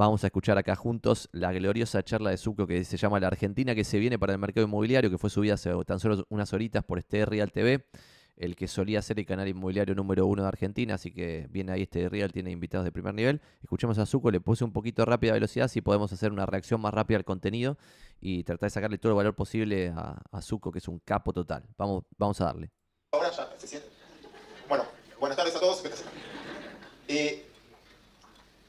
[0.00, 3.74] Vamos a escuchar acá juntos la gloriosa charla de Zucco que se llama La Argentina
[3.74, 6.82] que se viene para el mercado inmobiliario, que fue subida hace tan solo unas horitas
[6.82, 7.84] por este Real TV,
[8.38, 11.82] el que solía ser el canal inmobiliario número uno de Argentina, así que viene ahí
[11.82, 13.42] este Real, tiene invitados de primer nivel.
[13.62, 16.94] Escuchemos a Zucco, le puse un poquito rápida velocidad, si podemos hacer una reacción más
[16.94, 17.76] rápida al contenido
[18.22, 21.64] y tratar de sacarle todo el valor posible a, a que es un capo total.
[21.76, 22.70] Vamos, vamos a darle.
[23.12, 23.86] Ahora ya, ¿se siente?
[24.66, 24.84] Bueno,
[25.20, 25.84] buenas tardes a todos.
[27.06, 27.49] Eh,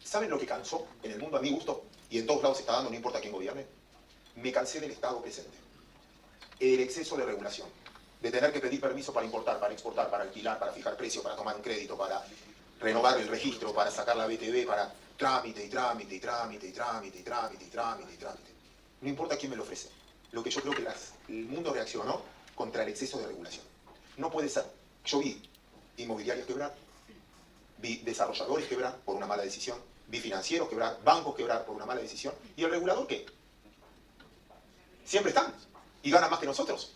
[0.04, 1.84] ¿Saben lo que cansó en el mundo a mi gusto?
[2.10, 3.66] Y en todos lados se está dando, no importa quién gobierne.
[4.36, 5.58] Me cansé del Estado presente.
[6.60, 7.68] El exceso de regulación.
[8.22, 11.36] De tener que pedir permiso para importar, para exportar, para alquilar, para fijar precio, para
[11.36, 12.24] tomar un crédito, para
[12.80, 17.18] renovar el registro, para sacar la BTV, para trámite y trámite y trámite y trámite
[17.20, 18.52] y trámite y trámite y trámite.
[19.02, 19.90] No importa quién me lo ofrece.
[20.32, 22.22] Lo que yo creo que las- el mundo reaccionó
[22.56, 23.66] contra el exceso de regulación.
[24.18, 24.66] No puede ser.
[25.06, 25.42] Yo vi
[25.98, 26.76] inmobiliarios quebrar,
[27.80, 29.80] vi desarrolladores quebrar por una mala decisión,
[30.12, 32.34] vi financieros quebrar, bancos quebrar por una mala decisión.
[32.58, 33.26] ¿Y el regulador qué?
[35.06, 35.54] Siempre están
[36.04, 36.94] y ganan más que nosotros.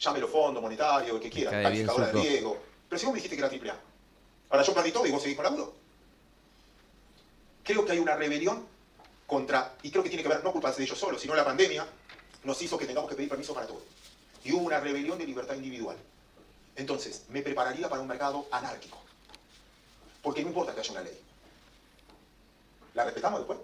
[0.00, 2.58] Llámelo fondo monetario, el que quiera, calificadora de riesgo.
[2.88, 3.80] Pero si vos me dijiste que era triple A.
[4.50, 5.74] Ahora yo perdí todo y vos seguís con laburo.
[7.62, 8.66] Creo que hay una rebelión
[9.26, 11.86] contra, y creo que tiene que ver, no culpa de ellos solos, sino la pandemia
[12.44, 13.82] nos hizo que tengamos que pedir permiso para todo.
[14.44, 15.96] Y hubo una rebelión de libertad individual.
[16.76, 19.02] Entonces, me prepararía para un mercado anárquico.
[20.22, 21.25] Porque no importa que haya una ley.
[22.96, 23.58] ¿La respetamos después?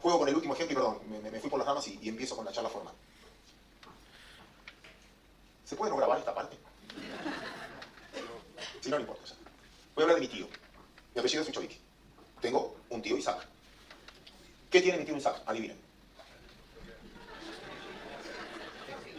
[0.00, 2.08] Juego con el último ejemplo y perdón, me, me- fui por las ramas y, y
[2.08, 2.94] empiezo con la charla formal.
[5.64, 6.56] ¿Se puede no grabar esta parte?
[8.80, 9.22] Si no, no importa.
[9.96, 10.46] Voy a hablar de mi tío.
[11.14, 11.80] Mi apellido es Uchoviki.
[12.40, 13.44] Tengo un tío Isaac.
[14.70, 15.42] ¿Qué tiene mi tío Isaac?
[15.44, 15.78] Adivinen.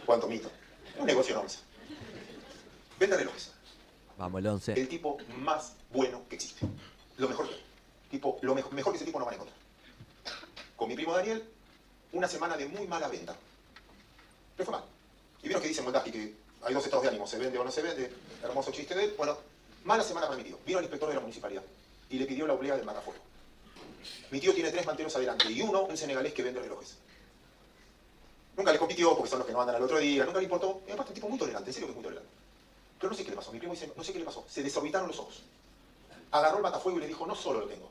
[0.06, 0.50] ¿Cuánto mito?
[0.98, 1.58] Un negocio en once.
[2.98, 3.52] Vende relojes.
[4.16, 4.72] Vamos, el 11.
[4.80, 6.66] El tipo más bueno que existe.
[7.18, 7.67] Lo mejor que hay.
[8.10, 9.58] Tipo, lo mejor, que ese tipo no van a encontrar.
[10.76, 11.44] Con mi primo Daniel,
[12.12, 13.36] una semana de muy mala venta.
[14.56, 14.84] Le fue mal.
[15.42, 17.70] Y vieron que dice Moldaski que hay dos estados de ánimo, se vende o no
[17.70, 18.12] se vende.
[18.42, 19.14] Hermoso chiste de él.
[19.16, 19.36] Bueno,
[19.84, 20.58] mala semana para mi tío.
[20.66, 21.62] Vino el inspector de la municipalidad
[22.10, 23.20] y le pidió la oblea del matafuego.
[24.30, 26.96] Mi tío tiene tres manteros adelante y uno, un senegalés que vende relojes.
[28.56, 30.82] Nunca le compitió porque son los que no andan al otro día, nunca le importó.
[30.88, 32.30] Y aparte, un tipo muy tolerante, en serio que es muy tolerante.
[32.98, 33.52] Pero no sé qué le pasó.
[33.52, 34.44] Mi primo dice, no sé qué le pasó.
[34.48, 35.42] Se desorbitaron los ojos.
[36.32, 37.88] Agarró el matafuego y le dijo, no solo lo tengo.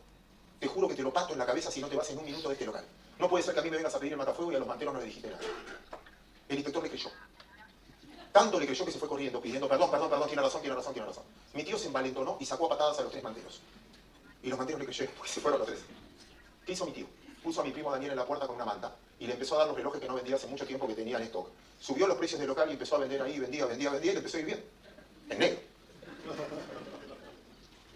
[0.60, 2.26] Te juro que te lo parto en la cabeza si no te vas en un
[2.26, 2.86] minuto de este local.
[3.20, 4.68] No puede ser que a mí me vengas a pedir el matafuego y a los
[4.68, 5.42] manteros no le dijiste nada.
[6.50, 7.10] El inspector le creyó.
[8.32, 10.94] Tanto le creyó que se fue corriendo pidiendo perdón, perdón, perdón, tiene razón, tiene razón,
[10.94, 11.24] tiene razón.
[11.54, 13.62] Mi tío se envalentonó y sacó a patadas a los tres manteros.
[14.44, 15.80] Y los manteros le creyeron se fueron los tres.
[16.66, 17.08] ¿Qué hizo mi tío?
[17.44, 19.60] Puso a mi primo Daniel en la puerta con una manta y le empezó a
[19.60, 21.50] dar los relojes que no vendía hace mucho tiempo que tenía en stock.
[21.80, 24.20] Subió los precios del local y empezó a vender ahí, vendía, vendía, vendía y le
[24.20, 24.64] empezó a ir bien.
[25.30, 25.60] En negro.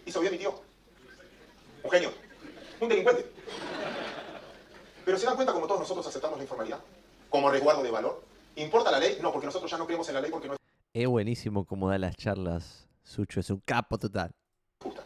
[0.06, 0.60] Hizo bien mi tío.
[1.82, 2.12] Un genio.
[2.82, 3.30] Un delincuente.
[5.04, 6.80] Pero se dan cuenta como todos nosotros aceptamos la informalidad
[7.30, 8.22] como resguardo de valor.
[8.56, 9.18] ¿Importa la ley?
[9.22, 10.58] No, porque nosotros ya no creemos en la ley porque no es
[10.92, 14.30] Es buenísimo cómo da las charlas, Sucho, es un capo total.
[14.82, 15.02] justa.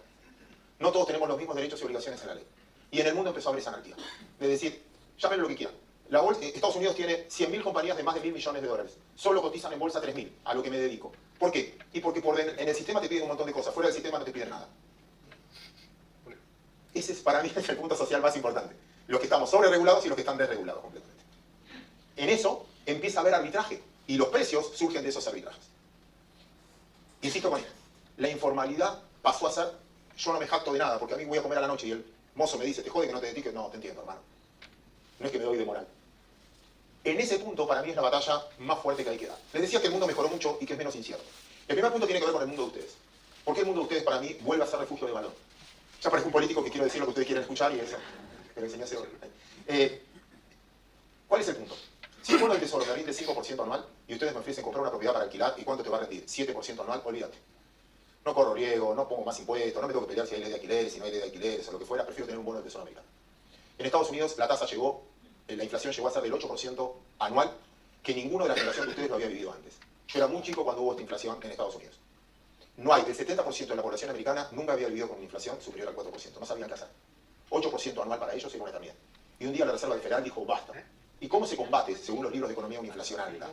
[0.81, 2.47] No todos tenemos los mismos derechos y obligaciones en la ley.
[2.91, 3.95] Y en el mundo empezó a haber esa anarquía.
[4.41, 4.83] Es decir,
[5.19, 5.75] llámenlo lo que quieran.
[6.09, 8.97] La bolsa- eh, Estados Unidos tiene 100.000 compañías de más de mil millones de dólares.
[9.15, 11.13] Solo cotizan en bolsa 3.000, a lo que me dedico.
[11.39, 11.79] ¿Por qué?
[11.93, 13.75] Y porque por den- en el sistema te piden un montón de cosas.
[13.75, 14.69] Fuera del sistema no te piden nada.
[16.97, 18.75] Ese es para mí el punto social más importante.
[19.07, 21.23] Los que estamos sobre regulados y los que están desregulados completamente.
[22.17, 25.63] En eso empieza a haber arbitraje y los precios surgen de esos arbitrajes.
[27.21, 27.73] Insisto con esto,
[28.17, 29.73] la informalidad pasó a ser,
[30.17, 31.89] yo no me jacto de nada, porque a mí voy a comer a la noche
[31.89, 34.21] y el mozo me dice, te jode que no te dediques, no, te entiendo, hermano.
[35.19, 35.87] No es que me doy de moral.
[37.05, 39.39] En ese punto, para mí es la batalla más fuerte que hay que dar.
[39.53, 41.25] Les decía que el mundo mejoró mucho y que es menos incierto.
[41.69, 42.95] El primer punto tiene que ver con el mundo de ustedes.
[43.45, 45.33] ¿Por qué el mundo de ustedes, para mí, vuelve a ser refugio de valor?
[46.03, 47.97] Ya parezco un político que quiero decir lo que ustedes quieren escuchar y eso.
[48.55, 49.09] Me lo enseñé hace hoy.
[49.67, 50.03] Eh,
[51.29, 51.75] ¿Cuál es el punto?
[52.23, 54.91] Si el bono del tesoro me rinde 5% anual y ustedes me ofrecen comprar una
[54.91, 56.25] propiedad para alquilar, ¿y cuánto te va a rendir?
[56.27, 57.39] 7% anual, olvídate.
[58.25, 60.49] No corro riesgo, no pongo más impuestos, no me tengo que pelear si hay ley
[60.49, 62.45] de alquileres, si no hay ley de alquileres o lo que fuera, prefiero tener un
[62.45, 63.07] bono del tesoro americano.
[63.79, 65.05] En Estados Unidos la tasa llegó,
[65.47, 67.53] eh, la inflación llegó a ser del 8% anual,
[68.03, 69.75] que ninguno de la generación de ustedes lo había vivido antes.
[70.09, 71.97] Yo era muy chico cuando hubo esta inflación en Estados Unidos.
[72.77, 75.89] No hay, del 70% de la población americana nunca había vivido con una inflación superior
[75.89, 76.89] al 4%, no sabían qué hacer.
[77.51, 78.95] 8% anual para ellos era una eternidad.
[79.39, 80.73] Y un día la Reserva Federal dijo, basta.
[81.19, 83.49] ¿Y cómo se combate, según los libros de economía, una inflación alta?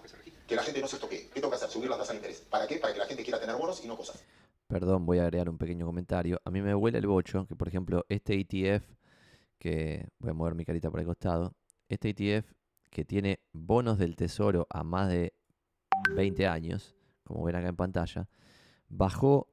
[0.46, 1.30] Que la gente no se estoquee.
[1.34, 1.70] ¿Qué toca hacer?
[1.70, 2.42] Subir la tasa de interés.
[2.42, 2.78] ¿Para qué?
[2.78, 4.22] Para que la gente quiera tener bonos y no cosas.
[4.68, 6.42] Perdón, voy a agregar un pequeño comentario.
[6.44, 8.86] A mí me huele el bocho que, por ejemplo, este ETF,
[9.58, 11.54] que voy a mover mi carita por el costado,
[11.88, 12.52] este ETF
[12.90, 15.34] que tiene bonos del tesoro a más de
[16.16, 18.28] 20 años, como ven acá en pantalla,
[18.90, 19.50] bajó,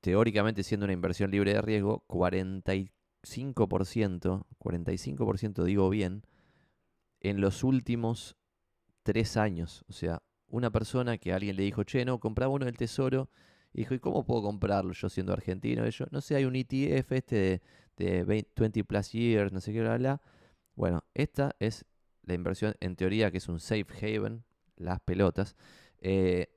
[0.00, 6.22] teóricamente siendo una inversión libre de riesgo, 45%, 45% digo bien,
[7.20, 8.36] en los últimos
[9.02, 9.84] tres años.
[9.88, 13.30] O sea, una persona que alguien le dijo, che, no, compraba uno del tesoro.
[13.72, 15.86] Dijo, ¿y cómo puedo comprarlo yo siendo argentino?
[15.86, 17.62] Y yo, no sé, hay un ETF este
[17.96, 20.22] de, 20 plus years, no sé qué, bla, bla.
[20.74, 21.84] Bueno, esta es
[22.22, 24.44] la inversión en teoría que es un safe haven,
[24.76, 25.56] las pelotas.
[25.98, 26.55] Eh,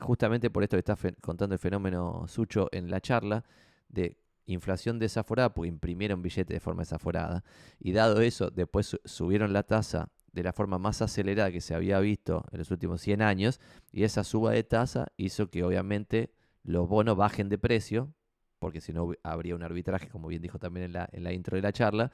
[0.00, 3.44] justamente por esto que está contando el fenómeno Sucho en la charla
[3.88, 7.44] de inflación desaforada, porque imprimieron billetes de forma desaforada.
[7.78, 12.00] Y dado eso, después subieron la tasa de la forma más acelerada que se había
[12.00, 13.60] visto en los últimos 100 años,
[13.92, 16.32] y esa suba de tasa hizo que obviamente
[16.64, 18.12] los bonos bajen de precio,
[18.58, 21.56] porque si no habría un arbitraje, como bien dijo también en la, en la intro
[21.56, 22.10] de la charla,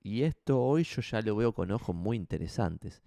[0.00, 3.02] y esto hoy yo ya lo veo con ojos muy interesantes.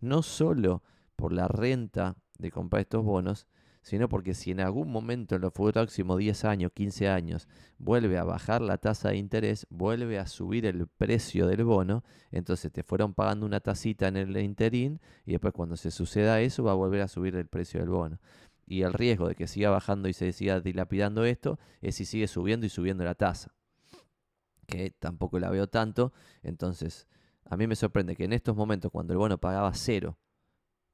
[0.00, 0.82] No solo
[1.16, 3.46] por la renta de comprar estos bonos,
[3.86, 7.46] sino porque si en algún momento en los próximos 10 años, 15 años,
[7.78, 12.02] vuelve a bajar la tasa de interés, vuelve a subir el precio del bono,
[12.32, 16.64] entonces te fueron pagando una tasita en el interín y después cuando se suceda eso
[16.64, 18.18] va a volver a subir el precio del bono.
[18.66, 22.26] Y el riesgo de que siga bajando y se siga dilapidando esto es si sigue
[22.26, 23.54] subiendo y subiendo la tasa,
[24.66, 26.12] que tampoco la veo tanto,
[26.42, 27.06] entonces
[27.44, 30.18] a mí me sorprende que en estos momentos cuando el bono pagaba cero,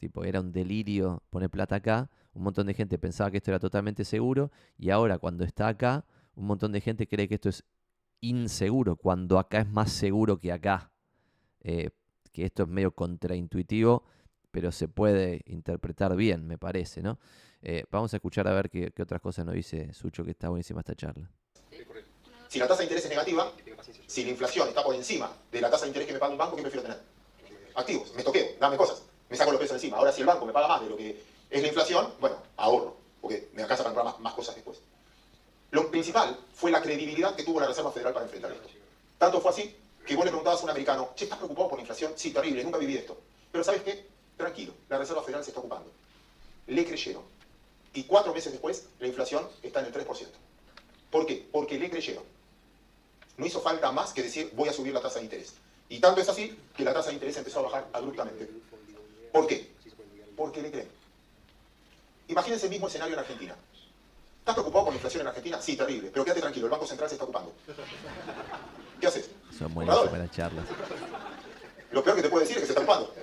[0.02, 3.60] tipo era un delirio poner plata acá, un montón de gente pensaba que esto era
[3.60, 6.04] totalmente seguro y ahora cuando está acá,
[6.34, 7.62] un montón de gente cree que esto es
[8.20, 10.90] inseguro, cuando acá es más seguro que acá.
[11.60, 11.90] Eh,
[12.32, 14.04] que esto es medio contraintuitivo,
[14.50, 17.18] pero se puede interpretar bien, me parece, ¿no?
[17.60, 20.80] Eh, vamos a escuchar a ver qué, otras cosas nos dice Sucho, que está buenísima
[20.80, 21.30] esta charla.
[22.48, 23.52] Si la tasa de interés es negativa,
[24.06, 26.38] si la inflación está por encima de la tasa de interés que me paga un
[26.38, 27.00] banco, ¿qué prefiero tener?
[27.74, 29.96] Activos, me toqueo, dame cosas, me saco los pesos encima.
[29.96, 32.94] Ahora, si el banco me paga más de lo que es la inflación, bueno, ahorro,
[33.18, 34.78] porque me alcanza para comprar más, cosas después.
[35.70, 38.68] Lo principal fue la credibilidad que tuvo la Reserva Federal para enfrentar esto.
[39.16, 39.74] Tanto fue así
[40.06, 42.12] que vos le preguntabas a un americano, ¿estás preocupado por la inflación?
[42.14, 43.16] Sí, terrible, nunca viví esto.
[43.50, 44.06] Pero ¿sabes qué?
[44.36, 45.90] Tranquilo, la Reserva Federal se está ocupando.
[46.66, 47.22] Le creyeron.
[47.94, 50.26] Y cuatro meses después, la inflación está en el 3%.
[51.10, 51.48] ¿Por qué?
[51.50, 52.24] Porque le creyeron.
[53.38, 55.54] No hizo falta más que decir, voy a subir la tasa de interés.
[55.88, 58.48] Y tanto es así que la tasa de interés empezó a bajar abruptamente.
[59.32, 59.72] ¿Por qué?
[60.36, 60.88] Porque le creen.
[62.28, 63.56] Imagínense el mismo escenario en Argentina.
[64.38, 65.60] ¿Estás preocupado por la inflación en Argentina?
[65.60, 66.10] Sí, terrible.
[66.12, 67.52] Pero quédate tranquilo, el Banco Central se está ocupando.
[69.00, 69.30] ¿Qué haces?
[69.56, 70.66] Son buenas charlas.
[71.90, 73.14] Lo peor que te puedo decir es que se está ocupando.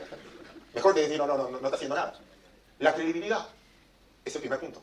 [0.74, 2.14] Mejor que decir, no, no, no, no, está haciendo nada.
[2.80, 3.48] La credibilidad
[4.24, 4.82] es el primer punto.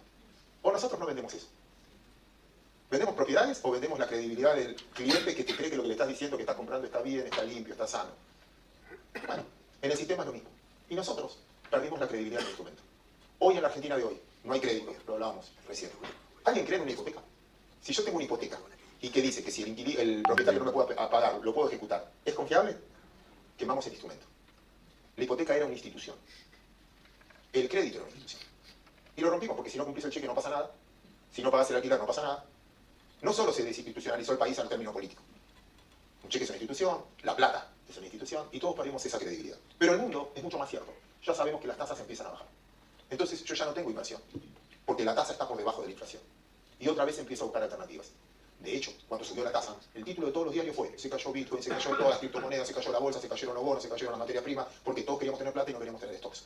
[0.63, 1.47] O nosotros no vendemos eso.
[2.91, 5.95] ¿Vendemos propiedades o vendemos la credibilidad del cliente que te cree que lo que le
[5.95, 8.11] estás diciendo que está comprando está bien, está limpio, está sano?
[9.27, 9.45] Bueno,
[9.83, 10.51] en el sistema es lo mismo.
[10.89, 11.39] Y nosotros
[11.71, 12.83] perdimos la credibilidad del instrumento.
[13.41, 15.91] Hoy en la Argentina de hoy no hay crédito, lo hablábamos recién.
[16.45, 17.21] ¿Alguien cree en una hipoteca?
[17.83, 18.59] Si yo tengo una hipoteca
[19.01, 22.35] y que dice que si el, propietario no me puede pagar, lo puedo ejecutar, ¿es
[22.35, 22.77] confiable?
[23.59, 24.27] Quemamos el instrumento.
[25.17, 26.17] La hipoteca era una institución.
[27.53, 28.51] El crédito era una institución.
[29.17, 30.71] Y lo rompimos porque si no cumplís el cheque no pasa nada.
[31.33, 32.45] Si no pagas el alquiler no pasa nada.
[33.23, 35.23] No solo se desinstitucionalizó el país al término político.
[36.23, 39.59] Un cheque es una institución, la plata es una institución y todos perdimos esa credibilidad.
[39.79, 40.93] Pero el mundo es mucho más cierto.
[41.25, 42.47] Ya sabemos que las tasas empiezan a bajar.
[43.11, 44.21] Entonces yo ya no tengo inversión,
[44.85, 46.23] porque la tasa está por debajo de la inflación.
[46.79, 48.09] Y otra vez empiezo a buscar alternativas.
[48.61, 51.31] De hecho, cuando subió la tasa, el título de todos los diarios fue, se cayó
[51.31, 53.89] Bitcoin, se cayó todas las criptomonedas, se cayó la bolsa, se cayeron los bonos, se
[53.89, 56.45] cayeron las materias primas, porque todos queríamos tener plata y no queríamos tener stocks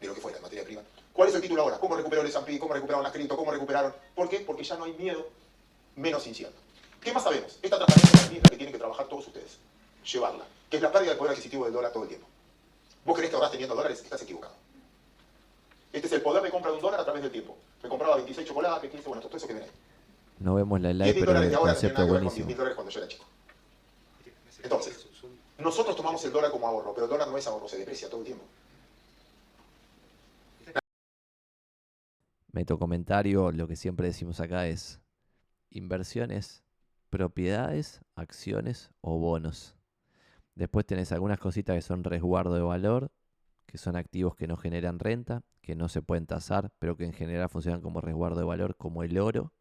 [0.00, 0.82] de lo que fuera, materia prima.
[1.12, 1.78] ¿Cuál es el título ahora?
[1.78, 2.58] ¿Cómo recuperó el S&P?
[2.58, 3.36] ¿Cómo recuperaron las cripto?
[3.36, 3.94] ¿Cómo recuperaron?
[4.14, 4.40] ¿Por qué?
[4.40, 5.28] Porque ya no hay miedo,
[5.94, 6.58] menos incierto.
[7.00, 7.58] ¿Qué más sabemos?
[7.62, 9.58] Esta transparencia es la que tienen que trabajar todos ustedes.
[10.12, 10.44] Llevarla.
[10.72, 12.26] Que es la pérdida del poder adquisitivo del dólar todo el tiempo.
[13.04, 14.54] Vos crees que ahorras teniendo dólares, estás equivocado.
[15.92, 17.58] Este es el poder de compra de un dólar a través del tiempo.
[17.82, 19.68] Me compraba 26 chocolates, 15, bueno, todo eso que viene
[20.38, 22.46] No vemos la live, pero el concepto buenísimo.
[22.46, 23.26] Con dólares cuando yo era chico.
[24.62, 25.06] Entonces,
[25.58, 28.20] nosotros tomamos el dólar como ahorro, pero el dólar no es ahorro, se deprecia todo
[28.20, 28.44] el tiempo.
[32.50, 35.00] Meto comentario, lo que siempre decimos acá es
[35.68, 36.62] inversiones,
[37.10, 39.76] propiedades, acciones o bonos.
[40.54, 43.10] Después tenés algunas cositas que son resguardo de valor,
[43.66, 47.12] que son activos que no generan renta, que no se pueden tasar, pero que en
[47.12, 49.52] general funcionan como resguardo de valor, como el oro.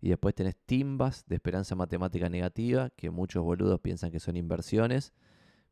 [0.00, 5.12] Y después tenés timbas de esperanza matemática negativa, que muchos boludos piensan que son inversiones,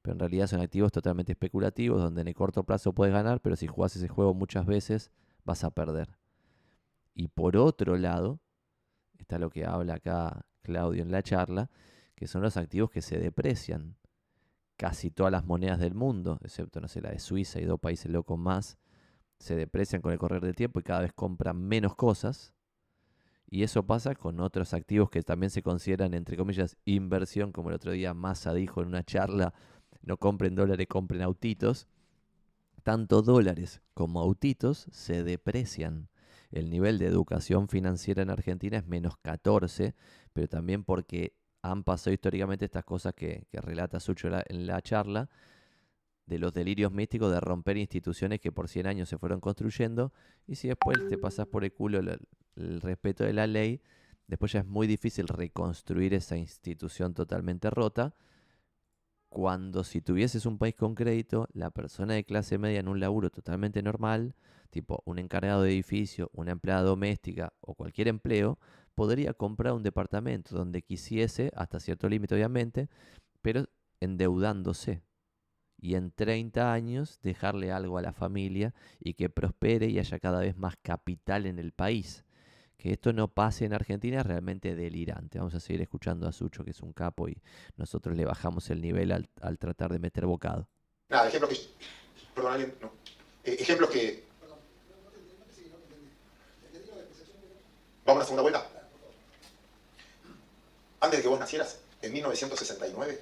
[0.02, 3.56] pero en realidad son activos totalmente especulativos, donde en el corto plazo puedes ganar, pero
[3.56, 5.10] si jugás ese juego muchas veces
[5.44, 6.16] vas a perder.
[7.14, 8.38] Y por otro lado,
[9.18, 11.70] está lo que habla acá Claudio en la charla,
[12.14, 13.96] que son los activos que se deprecian.
[14.80, 18.10] Casi todas las monedas del mundo, excepto, no sé, la de Suiza y dos países
[18.10, 18.78] locos más,
[19.38, 22.54] se deprecian con el correr del tiempo y cada vez compran menos cosas.
[23.50, 27.74] Y eso pasa con otros activos que también se consideran, entre comillas, inversión, como el
[27.74, 29.52] otro día Massa dijo en una charla,
[30.00, 31.86] no compren dólares, compren autitos.
[32.82, 36.08] Tanto dólares como autitos se deprecian.
[36.52, 39.94] El nivel de educación financiera en Argentina es menos 14,
[40.32, 45.28] pero también porque han pasado históricamente estas cosas que, relata Sucho en la charla,
[46.26, 50.12] de los delirios místicos de romper instituciones que por 100 años se fueron construyendo,
[50.46, 53.82] y si después te pasas por el culo el respeto de la ley,
[54.28, 58.14] después ya es muy difícil reconstruir esa institución totalmente rota.
[59.28, 63.30] Cuando si tuvieses un país con crédito, la persona de clase media en un laburo
[63.30, 64.34] totalmente normal,
[64.70, 68.58] tipo un encargado de edificio, una empleada doméstica o cualquier empleo,
[69.00, 72.90] podría comprar un departamento donde quisiese, hasta cierto límite obviamente,
[73.40, 73.64] pero
[73.98, 75.00] endeudándose.
[75.78, 80.40] Y en 30 años dejarle algo a la familia y que prospere y haya cada
[80.40, 82.26] vez más capital en el país
[82.76, 85.38] que esto no pase en Argentina es realmente delirante.
[85.38, 87.40] Vamos a seguir escuchando a Sucho, que es un capo, y
[87.76, 90.68] nosotros le bajamos el nivel al, tratar de meter bocado.
[91.08, 91.58] Nada, ejemplos que.
[92.34, 92.92] Perdón, no.
[93.44, 94.24] Eh, ejemplos que.
[98.04, 98.79] ¿Vamos a una segunda vuelta?
[101.00, 103.20] Antes de que vos nacieras, en 1969,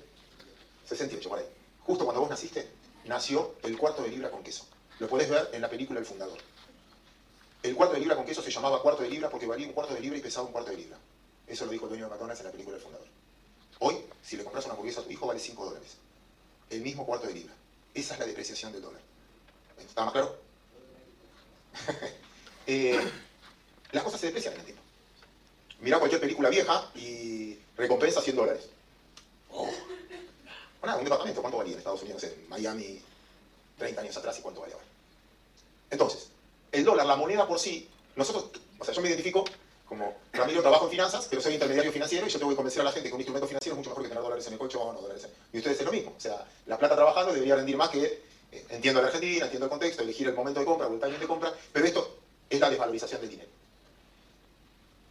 [0.88, 1.44] 68 por ahí,
[1.80, 2.68] justo cuando vos naciste,
[3.04, 4.66] nació el cuarto de libra con queso.
[4.98, 6.38] Lo podés ver en la película El Fundador.
[7.62, 9.94] El cuarto de libra con queso se llamaba cuarto de libra porque valía un cuarto
[9.94, 10.98] de libra y pesaba un cuarto de libra.
[11.46, 13.06] Eso lo dijo el dueño de McDonald's en la película del fundador.
[13.80, 15.96] Hoy, si le compras una hamburguesa a tu hijo, vale 5 dólares.
[16.70, 17.54] El mismo cuarto de libra.
[17.94, 19.00] Esa es la depreciación del dólar.
[19.78, 20.36] ¿Está más claro?
[22.70, 23.00] Eh,
[23.92, 24.82] las cosas se deprecian en el tiempo.
[25.80, 28.68] Mirá cualquier película vieja y recompensa 100 dólares.
[29.50, 29.70] Oh.
[30.80, 32.22] Bueno, un departamento, ¿cuánto valía en Estados Unidos?
[32.24, 33.00] En Miami,
[33.78, 34.86] 30 años atrás y cuánto vale ahora.
[35.90, 36.28] Entonces,
[36.70, 39.44] el dólar, la moneda por sí, nosotros, o sea, yo me identifico
[39.88, 42.84] como Ramiro trabajo en finanzas, pero soy intermediario financiero y yo tengo que convencer a
[42.84, 44.96] la gente que un instrumento financiero es mucho mejor que tener dólares en el colchón
[44.96, 45.30] o dólares en...
[45.52, 46.12] Y ustedes es lo mismo.
[46.14, 48.04] O sea, la plata trabajando debería rendir más que,
[48.52, 51.26] eh, entiendo la Argentina, entiendo el contexto, elegir el momento de compra el timing de
[51.26, 52.18] compra, pero esto
[52.50, 53.48] es la desvalorización del dinero.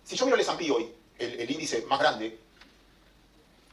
[0.06, 2.38] Si yo miro el S&P hoy, el, índice más grande,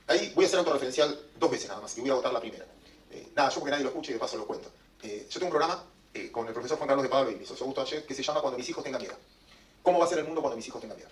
[0.06, 2.64] ahí voy a hacer autorreferencial dos veces nada más y voy a votar la primera.
[3.10, 4.70] Eh, nada, yo porque nadie lo escuche y de paso lo cuento.
[5.02, 7.44] Eh, yo tengo un programa eh, con el profesor Juan Carlos de Pablo y mi
[7.44, 9.14] socio Augusto que se llama Cuando mis hijos tengan miedo.
[9.82, 11.10] ¿Cómo va a ser el mundo cuando mis hijos tengan miedo?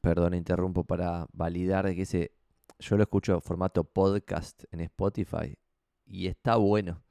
[0.00, 2.32] Perdón, interrumpo para validar que ese.
[2.80, 5.56] Yo lo escucho en formato podcast en Spotify
[6.04, 7.02] y está bueno.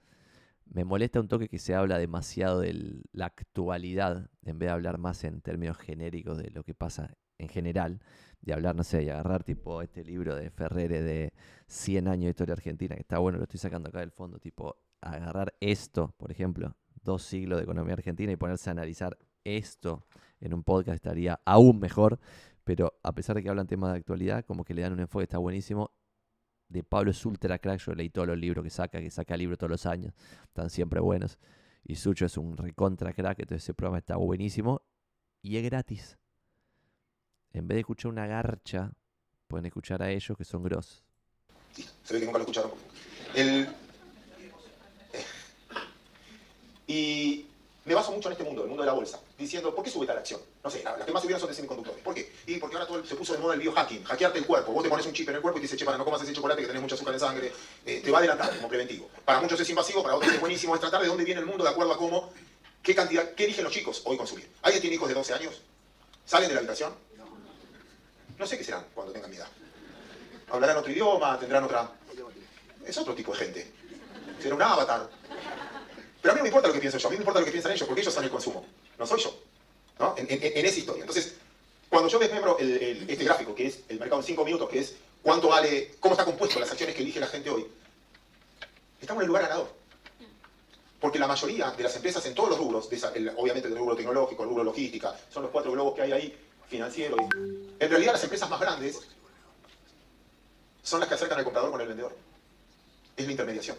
[0.65, 4.97] Me molesta un toque que se habla demasiado de la actualidad en vez de hablar
[4.97, 8.01] más en términos genéricos de lo que pasa en general,
[8.43, 11.33] de hablar, no sé, y agarrar tipo este libro de Ferrere de
[11.67, 14.75] 100 años de historia argentina, que está bueno, lo estoy sacando acá del fondo, tipo
[15.01, 20.05] agarrar esto, por ejemplo, dos siglos de economía argentina y ponerse a analizar esto
[20.39, 22.19] en un podcast estaría aún mejor.
[22.63, 25.23] Pero a pesar de que hablan temas de actualidad, como que le dan un enfoque,
[25.23, 25.91] está buenísimo.
[26.69, 29.57] De Pablo es ultra crack, yo leí todos los libros que saca, que saca libros
[29.57, 30.13] todos los años,
[30.45, 31.37] están siempre buenos.
[31.83, 34.81] Y Sucho es un recontra crack, entonces ese programa está buenísimo
[35.41, 36.17] y es gratis.
[37.53, 38.91] En vez de escuchar una garcha,
[39.47, 41.03] pueden escuchar a ellos que son grosos.
[42.03, 42.71] Se ve que nunca lo escucharon.
[43.35, 43.69] El,
[46.87, 47.45] y
[47.85, 50.07] me baso mucho en este mundo, el mundo de la bolsa, diciendo, ¿por qué sube
[50.07, 50.41] tal acción?
[50.63, 52.01] No sé, las que más subieron son de semiconductores.
[52.01, 52.31] ¿Por qué?
[52.47, 54.71] Y porque ahora todo se puso de moda el biohacking, hackearte el cuerpo.
[54.71, 56.23] Vos te pones un chip en el cuerpo y te dices, che, para, no comas
[56.23, 57.51] ese chocolate que tenés mucho azúcar en sangre.
[57.85, 59.09] Eh, te va a adelantar como preventivo.
[59.23, 60.73] Para muchos es invasivo, para otros es buenísimo.
[60.73, 62.31] Es tratar de dónde viene el mundo de acuerdo a cómo,
[62.81, 64.49] qué cantidad, qué eligen los chicos hoy consumir.
[64.61, 65.61] ¿Alguien tiene hijos de 12 años?
[66.25, 66.93] ¿Salen de la habitación?
[68.37, 69.47] No sé qué serán cuando tengan mi edad.
[70.51, 71.39] ¿Hablarán otro idioma?
[71.39, 71.91] ¿Tendrán otra...?
[72.85, 73.71] Es otro tipo de gente.
[74.41, 75.09] Será un avatar
[76.23, 77.45] pero a mí no me importa lo que pienso yo, a mí me importa lo
[77.45, 78.65] que piensan ellos, porque ellos son el consumo,
[78.97, 79.37] no soy yo,
[79.99, 80.15] ¿no?
[80.17, 80.25] En,
[80.65, 81.01] esa historia.
[81.01, 81.35] Entonces,
[81.89, 85.49] cuando yo desmembro este gráfico, que es el mercado en 5 minutos, que es cuánto
[85.49, 87.67] vale, cómo está compuesto las acciones que elige la gente hoy,
[89.01, 89.69] estamos en el lugar ganador.
[91.01, 92.87] Porque la mayoría de las empresas en todos los rubros,
[93.35, 97.15] obviamente el rubro tecnológico, el rubro logística, son los cuatro globos que hay ahí, financiero.
[97.79, 98.99] en realidad las empresas más grandes
[100.81, 102.15] son las que acercan al comprador con el vendedor.
[103.15, 103.77] Es la intermediación.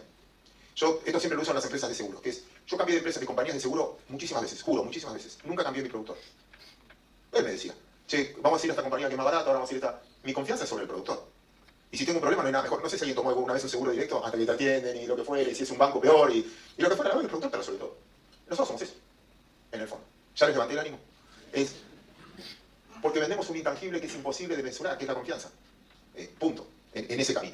[0.75, 2.99] Yo, esto siempre lo uso en las empresas de seguro, que es, yo cambié de
[2.99, 5.37] empresas de compañías de seguro muchísimas veces, juro, muchísimas veces.
[5.45, 6.17] Nunca cambié mi productor.
[7.31, 7.73] Él me decía,
[8.07, 9.85] che, vamos a ir a esta compañía que es más barata, ahora vamos a ir
[9.85, 10.01] a esta...
[10.23, 11.25] Mi confianza es sobre el productor.
[11.91, 12.81] Y si tengo un problema no hay nada mejor.
[12.83, 15.05] No sé si alguien tomó alguna vez un seguro directo hasta que te atienden y
[15.05, 16.39] lo que fuera, y si es un banco peor, y,
[16.77, 17.97] y lo que fuera, el productor te resuelve todo.
[18.49, 18.93] Nosotros somos eso,
[19.71, 20.03] en el fondo.
[20.35, 20.99] Ya les levanté el ánimo.
[21.53, 21.75] Es
[23.05, 25.51] porque vendemos un intangible que es imposible de mensurar, que es la confianza.
[26.15, 26.67] Eh, punto.
[26.91, 27.53] en ese camino.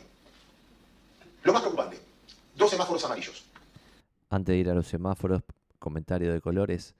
[1.43, 1.99] Lo más preocupante,
[2.55, 3.43] Dos semáforos amarillos.
[4.29, 5.43] Antes de ir a los semáforos,
[5.77, 6.95] comentario de colores.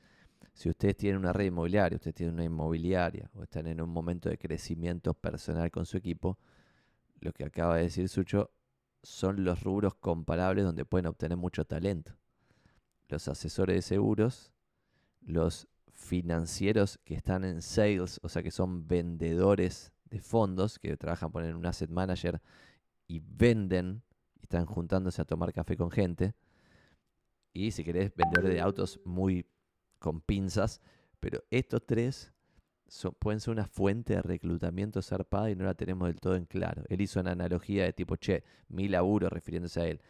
[0.51, 4.27] Si ustedes tienen una red inmobiliaria, ustedes tienen una inmobiliaria o están en un momento
[4.27, 6.37] de crecimiento personal con su equipo,
[7.21, 8.51] lo que acaba de decir Sucho
[9.01, 12.17] son los rubros comparables donde pueden obtener mucho talento.
[13.07, 14.51] Los asesores de seguros,
[15.21, 15.69] los
[16.01, 21.43] financieros que están en sales, o sea que son vendedores de fondos, que trabajan por
[21.43, 22.41] un asset manager
[23.07, 24.03] y venden
[24.35, 26.33] y están juntándose a tomar café con gente.
[27.53, 29.45] Y si querés, vendedores de autos muy
[29.99, 30.81] con pinzas.
[31.19, 32.33] Pero estos tres
[33.19, 36.83] pueden ser una fuente de reclutamiento zarpada y no la tenemos del todo en claro.
[36.89, 40.01] Él hizo una analogía de tipo, che, mi laburo, refiriéndose a él,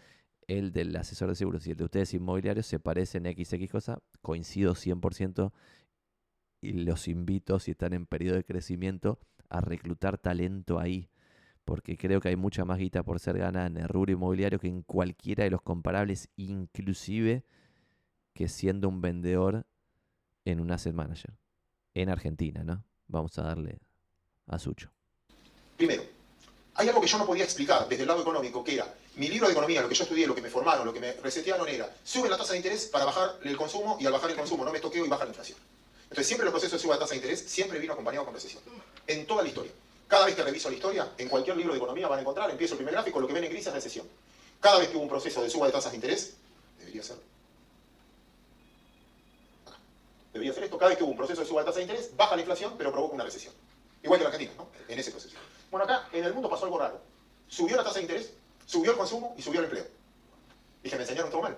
[0.47, 4.73] el del asesor de seguros y el de ustedes inmobiliarios se parecen XX cosa, coincido
[4.73, 5.51] 100%
[6.61, 11.09] y los invito, si están en periodo de crecimiento, a reclutar talento ahí.
[11.65, 14.67] Porque creo que hay mucha más guita por ser ganada en el rubro inmobiliario que
[14.67, 17.43] en cualquiera de los comparables, inclusive
[18.33, 19.65] que siendo un vendedor
[20.45, 21.33] en un asset manager
[21.93, 22.83] en Argentina, ¿no?
[23.07, 23.79] Vamos a darle
[24.47, 24.91] a Sucho.
[25.77, 26.03] Primero,
[26.75, 29.47] hay algo que yo no podía explicar desde el lado económico, que era mi libro
[29.47, 31.93] de economía, lo que yo estudié, lo que me formaron, lo que me resetearon era,
[32.03, 34.71] sube la tasa de interés para bajar el consumo y al bajar el consumo no
[34.71, 35.59] me toqueo y baja la inflación.
[36.11, 38.61] Entonces siempre el proceso de suba de tasa de interés siempre vino acompañado con recesión.
[39.07, 39.71] En toda la historia.
[40.09, 42.73] Cada vez que reviso la historia, en cualquier libro de economía van a encontrar, empiezo
[42.73, 44.05] el primer gráfico, lo que ven en gris es recesión.
[44.59, 46.33] Cada vez que hubo un proceso de suba de tasas de interés,
[46.79, 47.15] debería ser
[50.33, 52.11] debería ser esto, cada vez que hubo un proceso de suba de tasa de interés,
[52.17, 53.53] baja la inflación, pero provoca una recesión.
[54.03, 54.67] Igual que la Argentina, ¿no?
[54.89, 55.37] En ese proceso.
[55.71, 56.99] Bueno, acá en el mundo pasó algo raro.
[57.47, 58.33] Subió la tasa de interés,
[58.65, 59.85] subió el consumo y subió el empleo.
[60.83, 61.57] Dije, me enseñaron todo mal.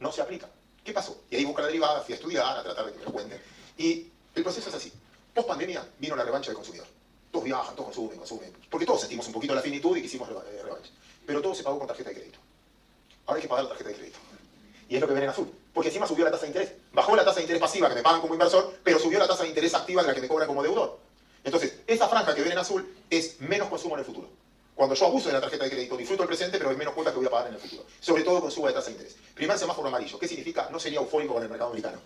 [0.00, 0.48] No se aplica.
[0.82, 1.22] ¿Qué pasó?
[1.28, 3.40] Y ahí busca la derivada, fui a estudiar, a tratar de que me lo cuenten.
[3.76, 4.92] Y el proceso es así.
[5.32, 6.86] Post pandemia vino la revancha del consumidor.
[7.30, 8.52] Todos viajan, todos consumen, consumen.
[8.70, 10.90] Porque todos sentimos un poquito la finitud y quisimos eh, revancha.
[11.26, 12.38] Pero todo se pagó con tarjeta de crédito.
[13.26, 14.18] Ahora hay que pagar la tarjeta de crédito.
[14.88, 15.50] Y es lo que ven en azul.
[15.72, 16.72] Porque encima subió la tasa de interés.
[16.92, 19.42] Bajó la tasa de interés pasiva que me pagan como inversor, pero subió la tasa
[19.42, 20.98] de interés activa de la que me cobran como deudor.
[21.42, 24.28] Entonces, esa franja que ven en azul es menos consumo en el futuro.
[24.74, 27.12] Cuando yo abuso de la tarjeta de crédito, disfruto el presente, pero hay menos cuotas
[27.12, 27.84] que voy a pagar en el futuro.
[28.00, 29.16] Sobre todo con suba de tasa de interés.
[29.34, 30.18] Primer semáforo amarillo.
[30.18, 30.68] ¿Qué significa?
[30.70, 31.98] No sería eufórico con el mercado americano.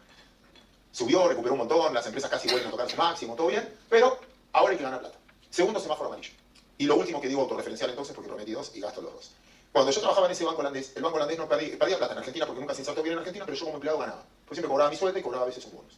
[0.99, 4.19] Subió, recuperó un montón, las empresas casi vuelven a tocar su máximo, todo bien, pero
[4.53, 5.17] ahora hay que ganar plata.
[5.49, 6.33] Segundo semáforo amarillo.
[6.77, 9.31] Y lo último que digo autorreferencial entonces, porque prometí dos y gasto los dos.
[9.71, 12.47] Cuando yo trabajaba en ese banco holandés, el banco holandés no perdía, plata en Argentina
[12.47, 14.25] porque nunca se insertó bien en Argentina, pero yo como empleado ganaba.
[14.45, 15.93] Pues siempre cobraba mi sueldo y cobraba a veces un bonus.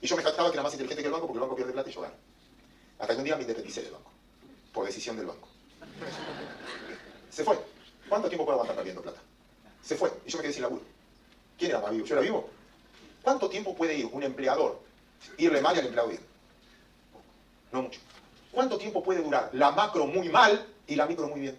[0.00, 1.72] Y yo me jactaba que era más inteligente que el banco porque el banco pierde
[1.72, 2.14] plata y yo gano.
[2.98, 4.10] Hasta que un día me independicé del banco.
[4.72, 5.46] Por decisión del banco.
[7.30, 7.56] Se fue.
[8.08, 9.20] ¿Cuánto tiempo puedo aguantar perdiendo plata?
[9.80, 10.10] Se fue.
[10.26, 10.82] Y yo me quedé sin laburo.
[11.56, 12.04] ¿Quién era más vivo?
[12.04, 12.50] ¿Yo era vivo?
[13.22, 14.80] ¿Cuánto tiempo puede ir un empleador
[15.36, 16.20] irle mal y al empleado bien?
[17.72, 18.00] No mucho.
[18.50, 21.58] ¿Cuánto tiempo puede durar la macro muy mal y la micro muy bien?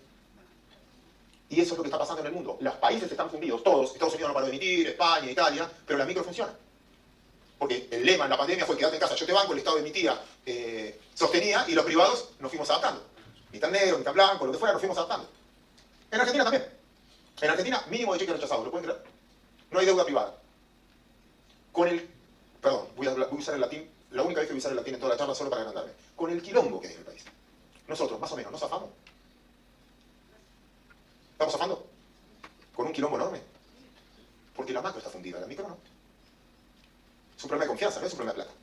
[1.50, 2.58] Y eso es lo que está pasando en el mundo.
[2.62, 3.94] Los países están fundidos, todos.
[3.94, 6.54] Estados Unidos no paró de emitir, España, Italia, pero la micro funciona.
[7.60, 9.78] Porque el lema en la pandemia fue quédate en casa, yo te banco, el Estado
[9.78, 13.04] emitía, eh, sostenía y los privados nos fuimos adaptando.
[13.52, 15.30] Ni tan negro, ni tan blanco, lo que fuera, nos fuimos adaptando.
[16.10, 16.66] En Argentina también.
[17.42, 19.04] En Argentina, mínimo de cheques rechazados, ¿lo pueden creer?
[19.72, 20.41] No hay deuda privada.
[21.72, 22.10] Con el.
[22.62, 24.94] Perdón, voy a, usar el latín, la única vez que voy a usar el latín
[24.94, 25.92] en toda la charla solo para agrandarme.
[26.16, 27.24] Con el quilombo que hay en el país.
[27.88, 28.90] Nosotros, más o menos, ¿nos zafamos?
[31.32, 31.88] ¿Estamos zafando?
[32.76, 33.42] Con un quilombo enorme.
[34.56, 35.78] Porque la macro está fundida, la micro no.
[37.36, 38.58] Es un problema de confianza, no es un problema de plata.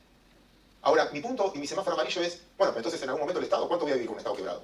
[0.82, 3.66] Ahora, mi punto y mi semáforo amarillo es, bueno, entonces en algún momento el Estado,
[3.66, 4.62] ¿cuánto voy a vivir con un Estado quebrado?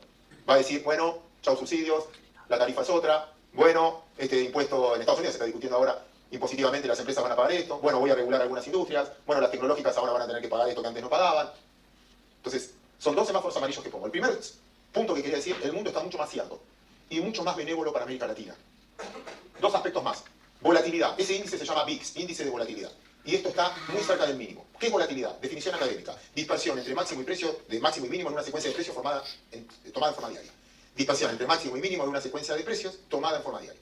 [0.48, 2.04] Va a decir, bueno, chau subsidios,
[2.48, 6.88] la tarifa es otra, bueno, este impuesto en Estados Unidos se está discutiendo ahora impositivamente,
[6.88, 9.96] las empresas van a pagar esto, bueno, voy a regular algunas industrias, bueno, las tecnológicas
[9.96, 11.50] ahora van a tener que pagar esto que antes no pagaban.
[12.36, 14.06] Entonces, son dos semáforos amarillos que pongo.
[14.06, 14.38] El primer
[14.92, 16.60] punto que quería decir, el mundo está mucho más cierto
[17.10, 18.54] y mucho más benévolo para América Latina.
[19.60, 20.24] Dos aspectos más.
[20.60, 21.18] Volatilidad.
[21.18, 22.90] Ese índice se llama VIX, índice de volatilidad.
[23.24, 24.66] Y esto está muy cerca del mínimo.
[24.78, 25.38] ¿Qué es volatilidad?
[25.38, 26.14] Definición académica.
[26.34, 29.22] Dispersión entre máximo y precio, de máximo y mínimo en una secuencia de precios formada
[29.50, 30.52] en, tomada en forma diaria.
[30.94, 33.80] Dispersión entre máximo y mínimo de una secuencia de precios tomada en forma diaria.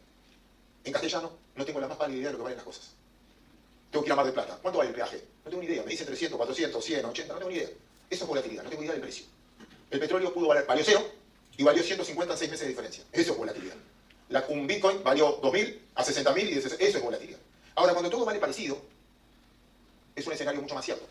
[0.84, 2.90] En castellano, no tengo la más pálida idea de lo que valen las cosas.
[3.90, 4.58] Tengo que ir a Mar de Plata.
[4.60, 5.22] ¿Cuánto vale el peaje?
[5.44, 5.82] No tengo ni idea.
[5.82, 7.68] Me dice 300, 400, 100, 80, no tengo ni idea.
[8.08, 9.26] Eso es volatilidad, no tengo idea del precio.
[9.90, 11.04] El petróleo pudo valer, valió cero,
[11.56, 13.04] y valió 150 en 6 meses de diferencia.
[13.12, 13.76] Eso es volatilidad.
[14.48, 17.38] un Bitcoin valió 2.000 a 60.000 y eso es volatilidad.
[17.74, 18.80] Ahora, cuando todo vale parecido,
[20.14, 21.06] es un escenario mucho más cierto.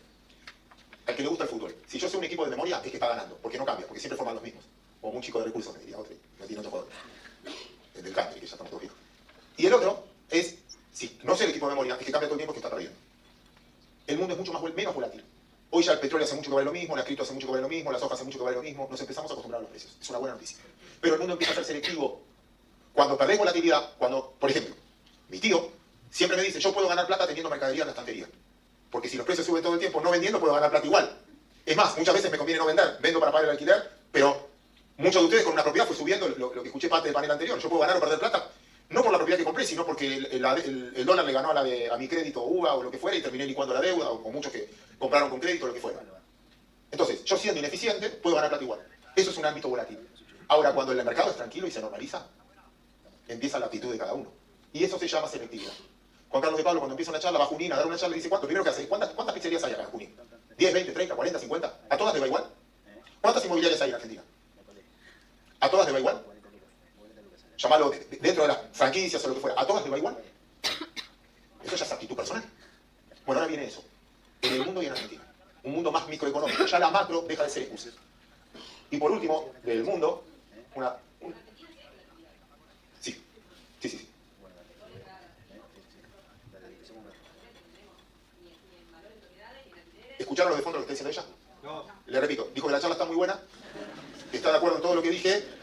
[1.06, 1.74] Al que le gusta el fútbol.
[1.88, 4.00] Si yo soy un equipo de memoria, es que está ganando, porque no cambia, porque
[4.00, 4.64] siempre forman los mismos.
[5.00, 6.92] O un chico de recursos, me diría otro, no tiene otro jugador.
[7.94, 8.98] El del country, que ya estamos todos viejos.
[9.62, 10.56] Y el otro es,
[10.92, 12.68] si no sé el equipo de memoria, es que cambia todo el tiempo que está
[12.68, 12.98] perdiendo.
[14.08, 15.24] El mundo es mucho más, menos volátil.
[15.70, 17.52] Hoy ya el petróleo hace mucho que vale lo mismo, la cripto hace mucho que
[17.52, 19.60] vale lo mismo, las hojas hace mucho que vale lo mismo, nos empezamos a acostumbrar
[19.60, 19.96] a los precios.
[20.02, 20.58] Es una buena noticia.
[21.00, 22.22] Pero el mundo empieza a ser selectivo.
[22.92, 24.74] Cuando perdés volatilidad, cuando, por ejemplo,
[25.28, 25.70] mi tío
[26.10, 28.28] siempre me dice, yo puedo ganar plata teniendo mercadería en la estantería.
[28.90, 31.20] Porque si los precios suben todo el tiempo, no vendiendo puedo ganar plata igual.
[31.64, 34.48] Es más, muchas veces me conviene no vender, vendo para pagar el alquiler, pero
[34.96, 37.60] muchos de ustedes con una propiedad fue subiendo lo, que escuché parte del panel anterior.
[37.60, 38.50] Yo puedo ganar o perder plata,
[38.92, 41.90] no por la propiedad que compré, sino porque el, dólar le ganó a, la de,
[41.90, 44.52] a mi crédito UVA o lo que fuera y terminé licuando la deuda, o, muchos
[44.52, 46.00] que compraron con crédito o lo que fuera.
[46.90, 48.80] Entonces, yo siendo ineficiente, puedo ganar plata igual.
[49.16, 49.98] Eso es un ámbito volátil.
[50.48, 52.26] Ahora, cuando el mercado es tranquilo y se normaliza,
[53.28, 54.30] empieza la actitud de cada uno.
[54.72, 55.72] Y eso se llama selectividad.
[56.28, 58.16] Juan Carlos de Pablo, cuando empieza una charla, va a Junín a dar una charla
[58.16, 58.46] y dice, ¿cuánto?
[58.46, 60.16] Primero que hace, ¿cuántas, ¿cuántas pizzerías hay acá en Junín?
[60.58, 61.78] ¿10, 20, 30, 40, 50?
[61.88, 62.46] ¿A todas le va igual?
[63.20, 64.22] ¿Cuántas inmobiliarias hay en Argentina?
[65.60, 66.31] ¿A todas le va igual?
[67.62, 69.60] Llamalo dentro de las franquicias o lo que fuera.
[69.60, 70.18] ¿A todas le va igual?
[71.64, 72.42] Eso ya es actitud personal.
[73.24, 73.84] Bueno, ahora viene eso.
[74.40, 75.22] En el mundo y en Argentina.
[75.62, 76.66] Un mundo más microeconómico.
[76.66, 77.90] Ya la macro deja de ser excusa.
[78.90, 80.24] Y por último, del mundo,
[80.74, 80.96] una...
[83.00, 83.22] Sí,
[83.80, 83.98] sí, sí.
[83.98, 84.08] sí.
[90.18, 91.36] ¿Escucharon lo de fondo lo que está diciendo ella?
[91.62, 91.86] No.
[92.06, 93.38] Le repito, dijo que la charla está muy buena,
[94.32, 95.61] está de acuerdo en todo lo que dije.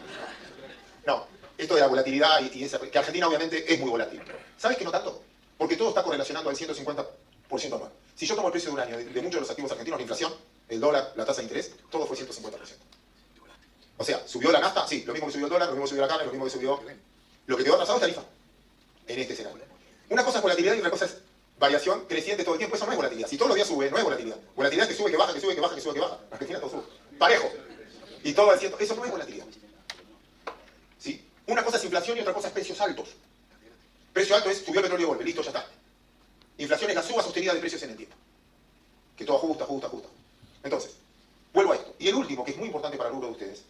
[1.60, 4.22] Esto de la volatilidad y, esa, que Argentina obviamente es muy volátil.
[4.58, 5.22] ¿Sabes que no tanto?
[5.58, 7.06] Porque todo está correlacionando al 150%
[7.76, 7.92] anual.
[8.16, 10.04] Si yo tomo el precio de un año de, muchos de los activos argentinos, la
[10.04, 10.34] inflación,
[10.70, 12.54] el dólar, la tasa de interés, todo fue 150%.
[13.98, 14.88] O sea, ¿subió la nafta?
[14.88, 16.46] Sí, lo mismo que subió el dólar, lo mismo que subió la carne, lo mismo
[16.46, 16.80] que subió...
[17.46, 18.22] Lo que quedó atrasado es tarifa.
[19.08, 19.60] En este escenario.
[20.10, 21.18] Una cosa es volatilidad y otra cosa es
[21.60, 22.78] variación creciente todo el tiempo.
[22.78, 23.28] Eso no es volatilidad.
[23.28, 24.38] Si todos los días sube, no es volatilidad.
[24.56, 26.20] Volatilidad que sube, que baja, que sube, que baja, que sube, que baja.
[26.32, 26.84] Argentina todo sube.
[27.18, 27.52] Parejo.
[28.24, 28.80] Y todo el ciento.
[28.80, 29.46] Eso no es volatilidad.
[31.50, 33.10] Una cosa es inflación y otra cosa es precios altos.
[34.14, 35.66] Precio alto es subió el petróleo golpe, listo, ya está.
[36.60, 38.16] Inflación es la suba sostenida de precios en el tiempo.
[39.18, 40.10] Que todo ajusta, ajusta, ajusta.
[40.64, 40.92] Entonces,
[41.52, 41.96] vuelvo a esto.
[41.98, 43.64] Y el último, que es muy importante para el de ustedes.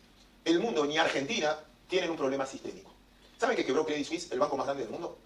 [0.43, 2.91] El mundo ni Argentina tienen un problema sistémico.
[3.39, 5.17] ¿Saben que quebró Credit Suisse, el banco más grande del mundo?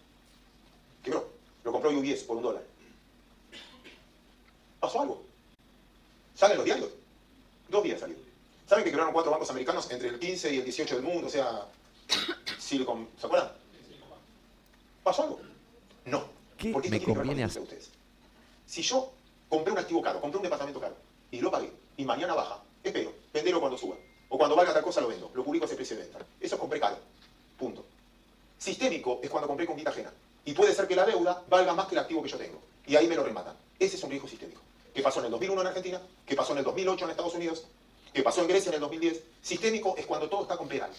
[1.04, 1.28] Quebró.
[1.63, 2.63] Lo compró UBS por un dólar.
[4.80, 5.24] ¿Pasó algo?
[6.36, 6.89] ¿Salen los diarios?
[7.68, 8.18] Dos días salió.
[8.68, 11.28] ¿Saben que quebraron cuatro bancos americanos entre el 15 y el 18 del mundo?
[11.28, 11.68] O sea,
[12.63, 13.52] Silicon, ¿se acuerdan?
[15.04, 15.39] ¿Pasó algo?
[16.06, 16.23] No.
[16.58, 17.62] ¿Qué Porque me conviene hacer?
[17.62, 17.89] Ustedes.
[18.65, 19.12] Si yo
[19.49, 20.95] compré un activo caro, compré un departamento caro
[21.30, 23.95] y lo pagué y mañana baja, espero, venderlo cuando suba.
[24.30, 26.19] O cuando valga tal cosa lo vendo, lo publico a ese precio de venta.
[26.39, 26.97] Eso es compré caro.
[27.60, 27.86] Punto.
[28.58, 30.12] Sistémico es cuando compré con quita ajena.
[30.45, 32.62] Y puede ser que la deuda valga más que el activo que yo tengo.
[32.88, 33.56] Y ahí me lo rematan.
[33.78, 34.62] Ese es un riesgo sistémico.
[34.93, 36.02] ¿Qué pasó en el 2001 en Argentina?
[36.26, 37.65] ¿Qué pasó en el 2008 en Estados Unidos?
[38.13, 39.23] que pasó en Grecia en el 2010.
[39.41, 40.91] Sistémico es cuando todo está con pegal.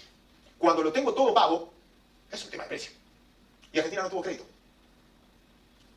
[0.65, 1.71] Cuando lo tengo todo pago,
[2.33, 2.91] es un tema de precio.
[3.71, 4.47] Y Argentina no tuvo crédito.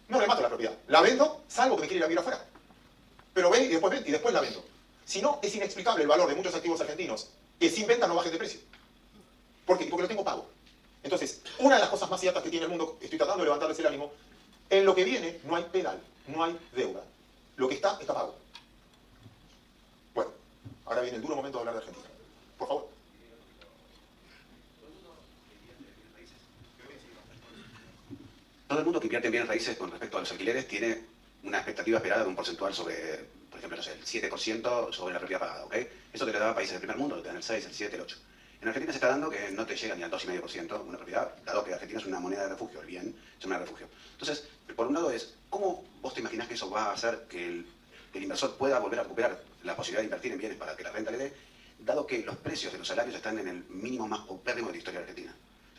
[0.09, 0.73] No remato la propiedad.
[0.89, 2.43] La vendo, salvo que me quiere ir a vivir afuera.
[3.33, 4.61] Pero ven y después ven y después la vendo.
[5.05, 8.33] Si no, es inexplicable el valor de muchos activos argentinos que sin venta no bajen
[8.33, 8.59] de precio.
[9.65, 9.85] ¿Por qué?
[9.85, 10.49] Porque lo tengo pago.
[11.01, 13.79] Entonces, una de las cosas más ciertas que tiene el mundo, estoy tratando de levantarles
[13.79, 14.11] el ánimo,
[14.69, 17.03] en lo que viene no hay pedal, no hay deuda.
[17.55, 18.35] Lo que está, está pago.
[20.85, 22.09] Ahora viene el duro momento de hablar de Argentina.
[22.57, 22.96] Por favor.
[28.67, 31.01] Todo el mundo que invierte en bienes raíces con respecto a los alquileres tiene
[31.43, 35.65] una expectativa esperada de un porcentual sobre, por ejemplo, el 7% sobre la propiedad pagada,
[35.65, 35.75] ¿ok?
[36.11, 38.01] Eso te lo da países del primer mundo, te dan el 6, el 7, el
[38.01, 38.17] 8.
[38.61, 41.63] En Argentina se está dando que no te llega ni al 2,5% una propiedad, dado
[41.63, 43.89] que Argentina es una moneda de refugio, el bien es una moneda de refugio.
[44.11, 47.47] Entonces, por un lado es, ¿cómo vos te imaginás que eso va a hacer que
[47.47, 47.65] el
[48.13, 51.11] inversor pueda volver a recuperar la posibilidad de invertir en bienes para que la renta
[51.11, 51.33] le dé,
[51.79, 54.77] dado que los precios de los salarios están en el mínimo más paupérrimo de la
[54.79, 55.33] historia argentina.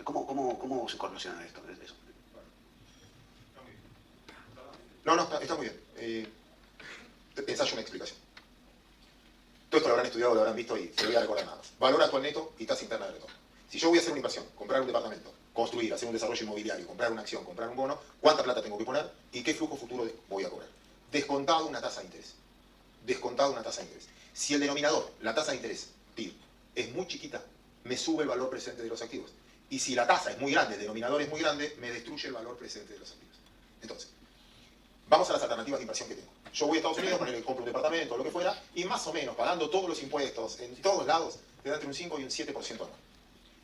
[0.04, 1.60] ¿Cómo, cómo, cómo se correlaciona esto?
[5.08, 5.80] No, no, está, muy bien.
[5.96, 6.28] Eh,
[7.46, 8.18] ensayo una explicación.
[9.70, 11.56] Todo esto lo habrán estudiado, lo habrán visto y se lo voy a recordar nada
[11.56, 11.72] más.
[11.78, 13.34] Valor actual neto y tasa interna de retorno.
[13.70, 16.86] Si yo voy a hacer una inversión, comprar un departamento, construir, hacer un desarrollo inmobiliario,
[16.86, 20.06] comprar una acción, comprar un bono, ¿cuánta plata tengo que poner y qué flujo futuro
[20.28, 20.68] voy a cobrar?
[21.10, 22.34] descontado una tasa de interés.
[23.06, 24.08] Descontado una tasa de interés.
[24.34, 26.34] Si el denominador, la tasa de interés, TIR,
[26.74, 27.42] es muy chiquita,
[27.84, 29.30] me sube el valor presente de los activos.
[29.70, 32.34] Y si la tasa es muy grande, el denominador es muy grande, me destruye el
[32.34, 33.36] valor presente de los activos.
[33.80, 34.10] Entonces,
[35.08, 36.28] vamos a las alternativas de inversión que tengo.
[36.52, 39.06] Yo voy a Estados Unidos, ponerle, compro un departamento o lo que fuera, y más
[39.06, 42.24] o menos, pagando todos los impuestos en todos lados, te da entre un 5 y
[42.24, 42.90] un 7% anual.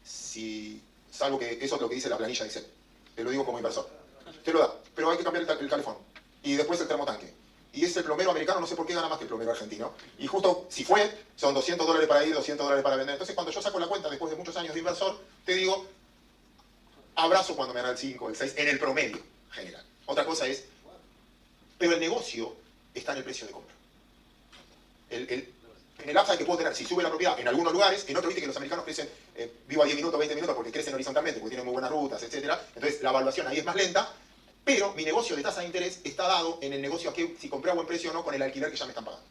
[0.04, 0.80] Si,
[1.11, 2.66] salvo que eso es lo que dice la planilla de Excel.
[3.14, 3.88] Te lo digo como inversor.
[4.44, 5.96] Te lo da, pero hay que cambiar el, el calefón
[6.42, 7.33] y después el termotanque.
[7.72, 9.92] Y ese plomero americano no sé por qué gana más que el plomero argentino.
[10.18, 13.14] Y justo si fue, son 200 dólares para ir, 200 dólares para vender.
[13.14, 15.87] Entonces cuando yo saco la cuenta después de muchos años de inversor, te digo,
[17.16, 19.85] abrazo cuando me da el 5, el 6, en el promedio general.
[20.07, 20.64] Otra cosa es,
[21.84, 22.56] pero el negocio
[22.94, 23.74] está en el precio de compra.
[25.10, 28.16] El, en el upside que puedo tener, si sube la propiedad en algunos lugares, en
[28.16, 30.94] otros viste que los americanos crecen, eh, vivo a 10 minutos, 20 minutos, porque crecen
[30.94, 32.52] horizontalmente, porque tienen muy buenas rutas, etc.
[32.74, 34.10] Entonces la evaluación ahí es más lenta,
[34.64, 37.50] Pero mi negocio de tasa de interés está dado en el negocio a que si
[37.50, 39.26] compré a buen precio o no con el alquiler que ya me están pagando.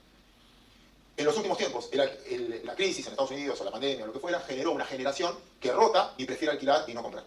[1.18, 4.08] En los últimos tiempos, el- el- la crisis en Estados Unidos o la pandemia o
[4.08, 7.24] lo que fuera, generó una generación que rota y prefiere alquilar y no comprar.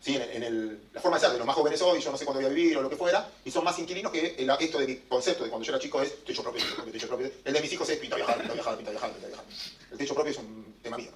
[0.00, 2.40] Sí, en, la forma de ser de los más jóvenes hoy, yo no sé cuándo
[2.40, 4.96] voy a vivir o lo que fuera, y son más inquilinos que esto de mi
[4.96, 7.30] concepto de cuando yo era chico es techo propio, techo propio, techo propio.
[7.44, 9.44] El de mis hijos es pinta viajar, pinta viajar, pinta viajar, pinta viajar.
[9.90, 11.10] El techo propio es un tema mío.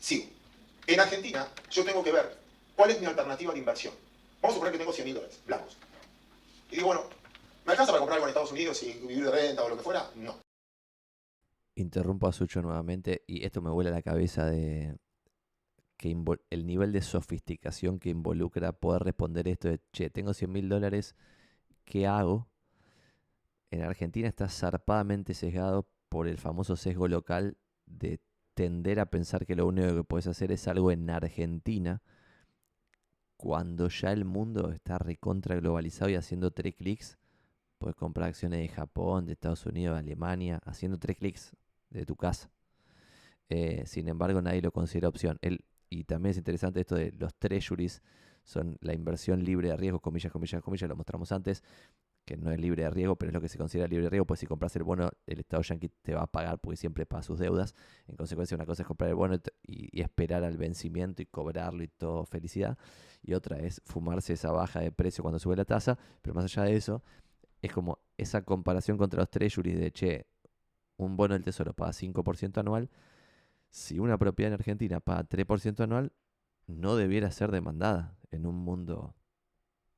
[0.00, 0.26] Sigo.
[0.86, 2.36] En Argentina, yo tengo que ver
[2.76, 3.92] cuál es mi alternativa de inversión.
[4.40, 5.76] Vamos a suponer que tengo 100 mil dólares blancos.
[6.70, 7.02] Y digo, bueno,
[7.64, 9.82] ¿me alcanza para comprar algo en Estados Unidos y vivir de renta o lo que
[9.82, 10.10] fuera?
[10.14, 10.38] No.
[11.74, 14.96] Interrumpo a Sucho nuevamente y esto me vuela la cabeza de
[15.96, 16.16] que
[16.50, 21.16] el nivel de sofisticación que involucra poder responder esto de, che, tengo 100 mil dólares,
[21.84, 22.48] ¿qué hago?
[23.70, 27.56] En Argentina está zarpadamente sesgado por el famoso sesgo local
[27.86, 28.20] de
[28.54, 32.02] tender a pensar que lo único que puedes hacer es algo en Argentina,
[33.36, 37.18] cuando ya el mundo está recontra globalizado y haciendo tres clics,
[37.78, 41.54] puedes comprar acciones de Japón, de Estados Unidos, de Alemania, haciendo tres clics
[41.90, 42.50] de tu casa.
[43.48, 45.38] Eh, sin embargo, nadie lo considera opción.
[45.42, 48.02] El, y también es interesante esto de los treasuries,
[48.42, 51.62] son la inversión libre de riesgo, comillas, comillas, comillas, lo mostramos antes,
[52.24, 54.26] que no es libre de riesgo, pero es lo que se considera libre de riesgo,
[54.26, 57.22] pues si compras el bono, el Estado Yankee te va a pagar porque siempre paga
[57.22, 57.74] sus deudas.
[58.08, 61.82] En consecuencia, una cosa es comprar el bono y y esperar al vencimiento y cobrarlo
[61.82, 62.76] y todo felicidad.
[63.22, 66.64] Y otra es fumarse esa baja de precio cuando sube la tasa, pero más allá
[66.64, 67.02] de eso,
[67.62, 70.26] es como esa comparación contra los treasuries de, che,
[70.98, 72.90] un bono del tesoro paga 5% anual,
[73.76, 76.10] si una propiedad en Argentina paga 3% anual,
[76.66, 79.14] no debiera ser demandada en un mundo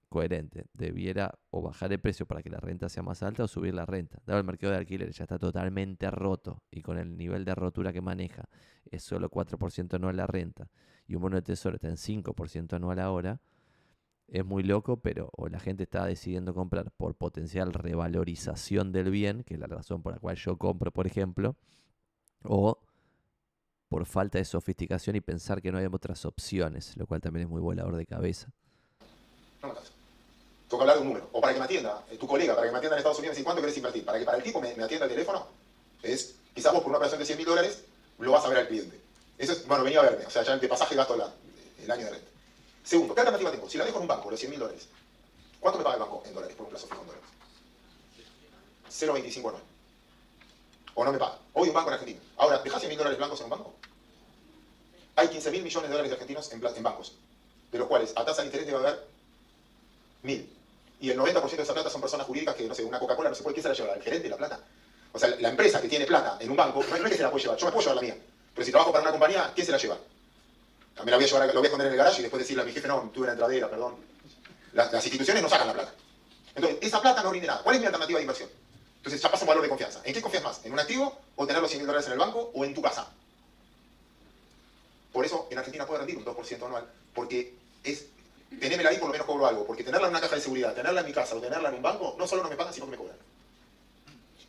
[0.09, 0.67] coherente.
[0.73, 3.87] Debiera o bajar el precio para que la renta sea más alta o subir la
[3.87, 4.19] renta.
[4.27, 7.93] Dado el mercado de alquiler ya está totalmente roto y con el nivel de rotura
[7.93, 8.49] que maneja
[8.85, 10.69] es solo 4% anual la renta
[11.07, 13.41] y un bono de tesoro está en 5% anual ahora,
[14.27, 19.45] es muy loco, pero o la gente está decidiendo comprar por potencial revalorización del bien,
[19.45, 21.57] que es la razón por la cual yo compro, por ejemplo,
[22.43, 22.81] o
[23.89, 27.51] por falta de sofisticación y pensar que no hay otras opciones, lo cual también es
[27.51, 28.49] muy volador de cabeza.
[29.63, 29.75] No
[30.77, 31.29] que hablar de un número.
[31.33, 33.39] O para que me atienda eh, tu colega, para que me atienda en Estados Unidos,
[33.39, 34.05] ¿y cuánto querés invertir?
[34.05, 35.47] Para que para el tipo me, atienda el teléfono,
[36.03, 37.85] es, quizás vos por una operación de 100 mil dólares,
[38.19, 39.01] lo vas a ver al cliente.
[39.39, 42.11] Eso es, bueno, venía a verme, o sea, ya de pasaje gasto el año de
[42.11, 42.31] renta.
[42.85, 43.69] Segundo, ¿qué alternativa tengo?
[43.69, 44.89] Si la dejo en un banco, los 100 mil dólares,
[45.61, 47.29] ¿cuánto me paga el banco en dólares por un plazo fijo en dólares?
[48.91, 49.63] 0,25 anual.
[50.99, 51.39] O no me paga.
[51.53, 52.21] Hoy un banco en Argentina.
[52.39, 53.73] Ahora, ¿dejás 100 mil dólares blancos en un banco?
[55.15, 57.13] Hay 15 mil millones de dólares de argentinos en, en bancos,
[57.71, 59.07] de los cuales a tasa de interés debe haber
[60.25, 60.53] mil.
[61.01, 63.37] Y el 90% de esa plata son personas jurídicas que, no sé, una Coca-Cola no
[63.37, 63.95] se puede, ¿quién se la lleva?
[63.95, 64.59] ¿El gerente de la plata?
[65.13, 67.31] O sea, la empresa que tiene plata en un banco, no es que se la
[67.31, 68.17] puede llevar, yo me puedo llevar la mía.
[68.53, 69.99] Pero si trabajo para una compañía, ¿quién se la lleva?
[71.05, 72.63] Me la voy a llevar, lo voy a esconder en el garage y después decirle
[72.65, 73.95] a mi jefe, no, tuve una entradera, perdón.
[74.73, 75.95] Las, las instituciones no sacan la plata.
[76.57, 77.63] Entonces, esa plata no rinde nada.
[77.63, 78.51] ¿Cuál es mi alternativa de inversión?
[78.99, 80.01] Entonces, ya pasa un valor de confianza.
[80.05, 80.65] ¿En qué confías más?
[80.65, 82.83] ¿En un activo o tener los 100 mil dólares en el banco o en tu
[82.83, 83.11] casa?
[85.13, 88.07] Por eso en Argentina puede rendir un 2% anual, porque es
[88.61, 91.01] tenerla ahí por lo menos cobro algo, porque tenerla en una caja de seguridad, tenerla
[91.01, 92.93] en mi casa o tenerla en un banco, no solo no me pagan, sino que
[92.93, 93.17] me cobran.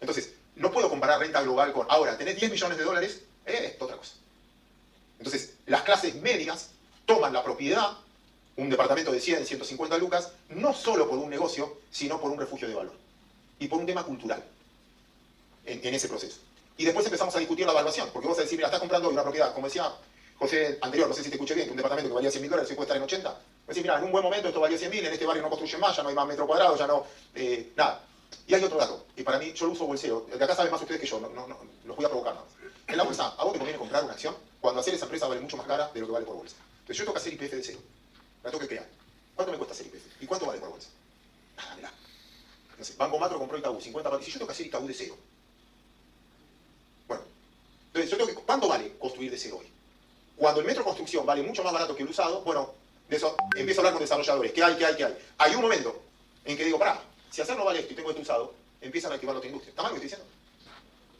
[0.01, 3.81] Entonces, no puedo comparar renta global con, ahora, tener 10 millones de dólares, eh, es
[3.81, 4.13] otra cosa.
[5.17, 6.71] Entonces, las clases medias
[7.05, 7.97] toman la propiedad,
[8.55, 12.67] un departamento de 100, 150 lucas, no solo por un negocio, sino por un refugio
[12.67, 12.93] de valor.
[13.59, 14.43] Y por un tema cultural
[15.65, 16.39] en, en ese proceso.
[16.77, 19.09] Y después empezamos a discutir la evaluación, porque vos vas a decir, mira, estás comprando
[19.09, 19.91] una propiedad, como decía
[20.39, 22.49] José anterior, no sé si te escuché bien, que un departamento que valía 100 mil
[22.49, 23.29] dólares hoy puede estar en 80.
[23.29, 25.49] Vos decís, mira, en un buen momento esto valía 100 mil, en este barrio no
[25.49, 28.05] construyen más, ya no hay más metro cuadrado, ya no, eh, nada.
[28.47, 30.81] Y hay otro dato, y para mí yo lo uso bolseo, de acá saben más
[30.81, 32.55] ustedes que yo, no, no, no, los voy a provocar nada más.
[32.87, 35.41] En la bolsa, a vos te conviene comprar una acción cuando hacer esa empresa vale
[35.41, 36.55] mucho más cara de lo que vale por bolsa.
[36.79, 37.79] Entonces yo tengo que hacer IPF de cero,
[38.43, 38.87] la tengo que crear.
[39.35, 40.21] ¿Cuánto me cuesta hacer IPF?
[40.21, 40.89] ¿Y cuánto vale por bolsa?
[41.57, 41.91] Nada, mirá.
[42.83, 44.25] Sé, Banco Macro compró Itaú, 50 palos.
[44.25, 45.17] Si yo tengo que hacer Itaú de cero.
[47.07, 47.23] Bueno,
[47.87, 49.67] entonces yo tengo que, ¿cuánto vale construir de cero hoy?
[50.37, 52.73] Cuando el metro construcción vale mucho más barato que el usado, bueno,
[53.09, 54.51] de eso empiezo a hablar con desarrolladores.
[54.53, 55.17] ¿Qué hay, qué hay, qué hay?
[55.37, 56.01] Hay un momento
[56.45, 59.35] en que digo, pará, si hacerlo vale esto y tengo esto usado, empiezan a activar
[59.35, 59.71] otra industria.
[59.71, 60.39] ¿Está mal lo que estoy diciendo?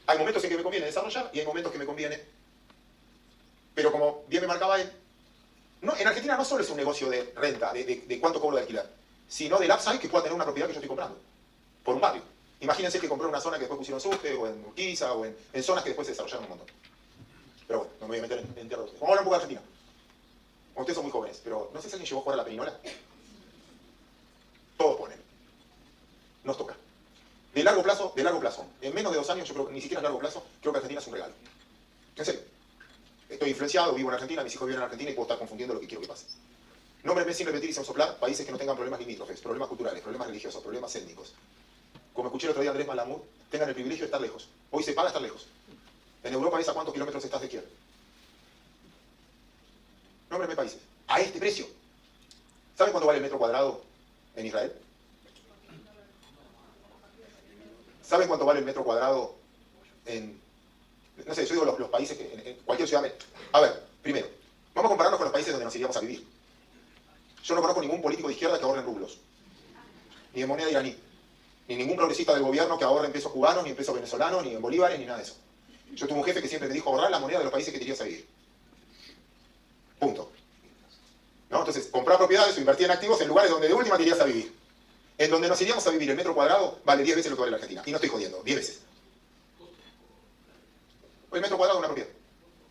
[0.06, 2.20] Hay momentos en que me conviene desarrollar y hay momentos que me conviene.
[3.74, 4.90] Pero como bien me marcaba él,
[5.82, 8.56] no, en Argentina no solo es un negocio de renta, de, de- de cuánto cobro
[8.56, 8.86] de alquiler,
[9.28, 11.18] sino del upside que pueda tener una propiedad que yo estoy comprando,
[11.90, 12.22] por un barrio.
[12.60, 15.62] Imagínense que compré una zona que después pusieron subte, o en Urquiza, o en, en
[15.62, 16.68] zonas que después se desarrollaron un montón.
[17.66, 19.00] Pero bueno, no me voy a meter en, en tierra de ustedes.
[19.00, 19.62] Vamos a hablar un poco de Argentina.
[20.76, 22.78] Ustedes son muy jóvenes, pero no sé si alguien llegó a jugar a la perinola.
[24.78, 25.18] Todos ponen.
[26.44, 26.76] Nos toca.
[27.54, 28.64] De largo plazo, de largo plazo.
[28.80, 31.00] En menos de dos años, yo creo ni siquiera a largo plazo, creo que Argentina
[31.00, 31.34] es un regalo.
[32.16, 32.40] En serio.
[33.28, 35.80] Estoy influenciado, vivo en Argentina, mis hijos viven en Argentina y puedo estar confundiendo lo
[35.80, 36.26] que quiero que pase.
[37.02, 40.28] Nómbrenme sin repetir y sin soplar países que no tengan problemas limítrofes, problemas culturales, problemas
[40.28, 41.32] religiosos, problemas étnicos.
[42.20, 43.16] Como escuché el otro día Andrés Malamud,
[43.50, 44.46] tengan el privilegio de estar lejos.
[44.70, 45.46] Hoy se paga estar lejos.
[46.22, 47.64] En Europa es a cuántos kilómetros estás de Kiev.
[50.28, 50.80] Nómbrenme países.
[51.08, 51.66] A este precio.
[52.76, 53.80] ¿Saben cuánto vale el metro cuadrado
[54.36, 54.70] en Israel?
[58.02, 59.36] ¿Saben cuánto vale el metro cuadrado
[60.04, 60.38] en,
[61.24, 63.10] no sé, yo digo los, países que cualquier ciudad...
[63.52, 64.28] A ver, primero,
[64.74, 66.22] vamos a compararnos con los países donde nos iríamos a vivir.
[67.44, 69.16] Yo no conozco ningún político de izquierda que ahorre en rublos,
[70.34, 70.94] ni en moneda iraní,
[71.70, 74.52] ni ningún progresista del gobierno que ahorre en pesos cubanos, ni en pesos venezolanos, ni
[74.52, 75.36] en bolívares, ni nada de eso.
[75.94, 78.02] Yo tuve un jefe que siempre me dijo ahorrar la moneda de los países que
[78.02, 78.26] a vivir.
[80.00, 80.32] Punto.
[81.48, 81.58] ¿No?
[81.60, 84.24] Entonces, comprar propiedades o invertir en activos en lugares donde de última te irías a
[84.24, 84.52] vivir.
[85.16, 87.52] En donde nos iríamos a vivir el metro cuadrado vale 10 veces lo que vale
[87.52, 87.82] la Argentina.
[87.86, 88.80] Y no estoy jodiendo, 10 veces.
[91.32, 92.10] El metro cuadrado de una propiedad.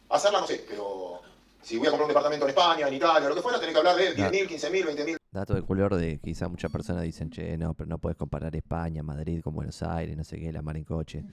[0.09, 1.21] Hacerla no sé, pero
[1.63, 3.79] si voy a comprar un departamento en España, en Italia, lo que fuera, tenés que
[3.79, 5.18] hablar de 10.000, 15.000, 20.000.
[5.31, 9.03] Dato de color de quizá muchas personas dicen, che, no, pero no puedes comparar España,
[9.03, 11.23] Madrid con Buenos Aires, no sé qué, la mar en coche.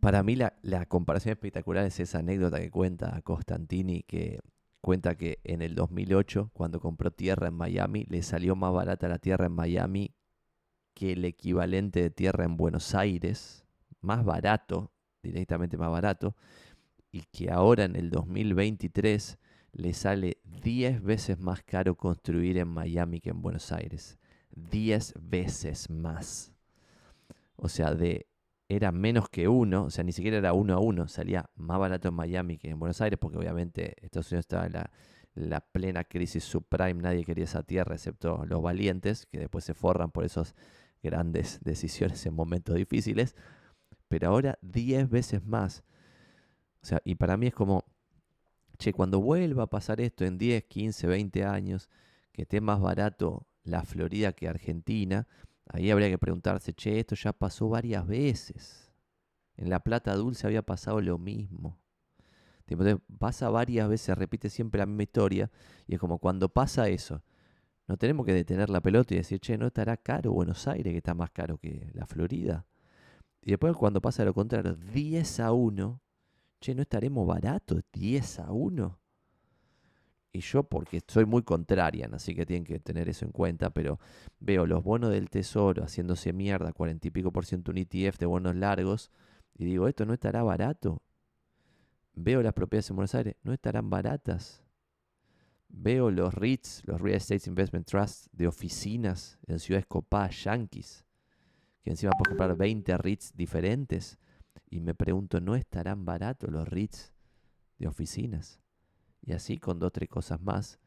[0.00, 4.40] Para mí la, la comparación espectacular es esa anécdota que cuenta Costantini, que
[4.80, 9.18] cuenta que en el 2008, cuando compró tierra en Miami, le salió más barata la
[9.18, 10.16] tierra en Miami
[10.92, 13.64] que el equivalente de tierra en Buenos Aires,
[14.00, 14.92] más barato,
[15.22, 16.34] directamente más barato,
[17.12, 19.38] y que ahora en el 2023
[19.72, 24.18] le sale 10 veces más caro construir en Miami que en Buenos Aires.
[24.54, 26.52] 10 veces más.
[27.56, 28.26] O sea, de
[28.68, 32.08] era menos que uno, o sea, ni siquiera era uno a uno, salía más barato
[32.08, 34.72] en Miami que en Buenos Aires, porque obviamente Estados Unidos estaba en
[35.50, 40.10] la, plena crisis subprime, nadie quería esa tierra excepto los valientes, que después se forran
[40.10, 40.54] por esas
[41.02, 43.36] grandes decisiones en momentos difíciles,
[44.08, 45.84] pero ahora 10 veces más.
[46.82, 47.84] O sea, y para mí es como,
[48.82, 51.88] che, cuando vuelva a pasar esto en 10, 15, 20 años,
[52.32, 55.26] que esté más barato la Florida que Argentina,
[55.72, 58.92] Ahí habría que preguntarse, che, esto ya pasó varias veces.
[59.56, 61.78] En La Plata Dulce había pasado lo mismo.
[62.66, 65.50] Entonces, pasa varias veces, repite siempre la misma historia.
[65.86, 67.22] Y es como cuando pasa eso,
[67.86, 70.98] no tenemos que detener la pelota y decir, che, no estará caro Buenos Aires, que
[70.98, 72.66] está más caro que la Florida.
[73.42, 76.00] Y después cuando pasa lo contrario, 10 a 1,
[76.62, 79.02] che, no estaremos baratos, 10 a 1
[80.32, 84.00] y yo porque soy muy contrarian, así que tienen que tener eso en cuenta, pero
[84.40, 88.26] veo los bonos del tesoro haciéndose mierda, cuarenta y pico por ciento un ETF de
[88.26, 89.10] bonos largos,
[89.54, 91.02] y digo, ¿esto no estará barato?
[92.14, 94.64] Veo las propiedades en Buenos Aires, ¿no estarán baratas?
[95.68, 101.04] Veo los REITs, los Real Estate Investment Trusts de oficinas en ciudades copadas, yankees,
[101.82, 104.18] que encima puedes comprar 20 REITs diferentes,
[104.72, 107.12] y me pregunto, ¿no estarán baratos los REITs
[107.78, 108.62] de oficinas?
[109.22, 110.78] y así con dos o tres cosas más.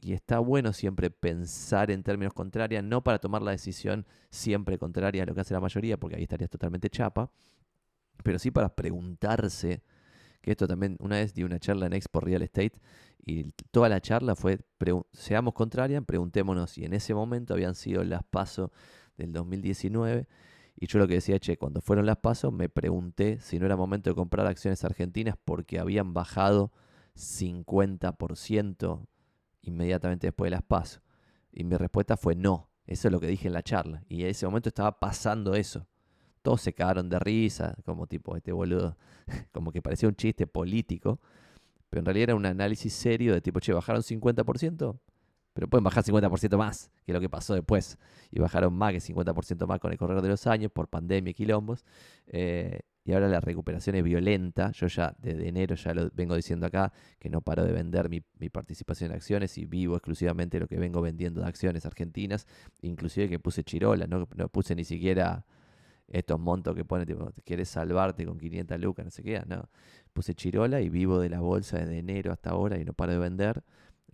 [0.00, 5.22] Y está bueno siempre pensar en términos contrarios, no para tomar la decisión siempre contraria
[5.22, 7.30] a lo que hace la mayoría, porque ahí estarías totalmente chapa,
[8.22, 9.82] pero sí para preguntarse,
[10.42, 12.74] que esto también, una vez di una charla en Expo Real Estate
[13.24, 14.60] y toda la charla fue,
[15.12, 18.70] seamos contrarias, preguntémonos, y en ese momento habían sido las pasos
[19.16, 20.28] del 2019,
[20.78, 23.76] y yo lo que decía, che, cuando fueron las pasos me pregunté si no era
[23.76, 26.70] momento de comprar acciones argentinas porque habían bajado
[27.16, 29.06] 50%
[29.62, 31.00] inmediatamente después de las pasos.
[31.50, 32.68] Y mi respuesta fue no.
[32.86, 34.04] Eso es lo que dije en la charla.
[34.08, 35.86] Y en ese momento estaba pasando eso.
[36.42, 38.96] Todos se cagaron de risa, como tipo, este boludo,
[39.52, 41.18] como que parecía un chiste político.
[41.88, 44.98] Pero en realidad era un análisis serio de tipo, che, bajaron 50%,
[45.56, 47.96] pero pueden bajar 50% más, que lo que pasó después.
[48.30, 51.34] Y bajaron más que 50% más con el correr de los años por pandemia y
[51.34, 51.82] quilombos.
[52.26, 54.70] Eh, y ahora la recuperación es violenta.
[54.72, 58.20] Yo ya desde enero ya lo vengo diciendo acá, que no paro de vender mi,
[58.50, 62.46] participación en acciones y vivo exclusivamente lo que vengo vendiendo de acciones argentinas,
[62.82, 65.46] inclusive que puse chirola, no, no puse ni siquiera
[66.08, 69.70] estos montos que pone, tipo, quieres salvarte con 500 lucas, no sé qué, no.
[70.12, 73.18] Puse chirola y vivo de la bolsa desde enero hasta ahora y no paro de
[73.18, 73.62] vender.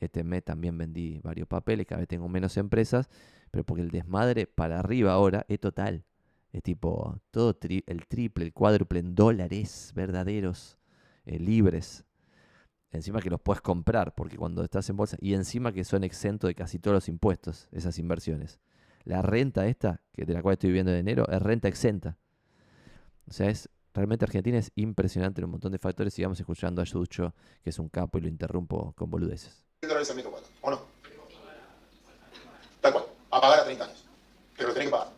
[0.02, 3.08] Este mes también vendí varios papeles, cada vez tengo menos empresas,
[3.52, 6.04] pero porque el desmadre para arriba ahora es total.
[6.52, 7.56] Es tipo todo
[7.87, 10.77] el triple, el cuádruple en dólares verdaderos,
[11.24, 12.04] eh, libres.
[12.90, 16.48] Encima que los puedes comprar, porque cuando estás en bolsa, y encima que son exentos
[16.48, 18.58] de casi todos los impuestos, esas inversiones.
[19.04, 22.18] La renta esta, que de la cual estoy viviendo de enero, es renta exenta.
[23.27, 26.12] O sea, es realmente Argentina es impresionante en un montón de factores.
[26.12, 29.64] Sigamos escuchando a Yucho, que es un capo, y lo interrumpo con boludeces.
[30.60, 30.80] ¿O no?
[32.80, 34.04] Tal cual, a pagar a 30 años.
[34.56, 35.08] Pero lo tenés que pagar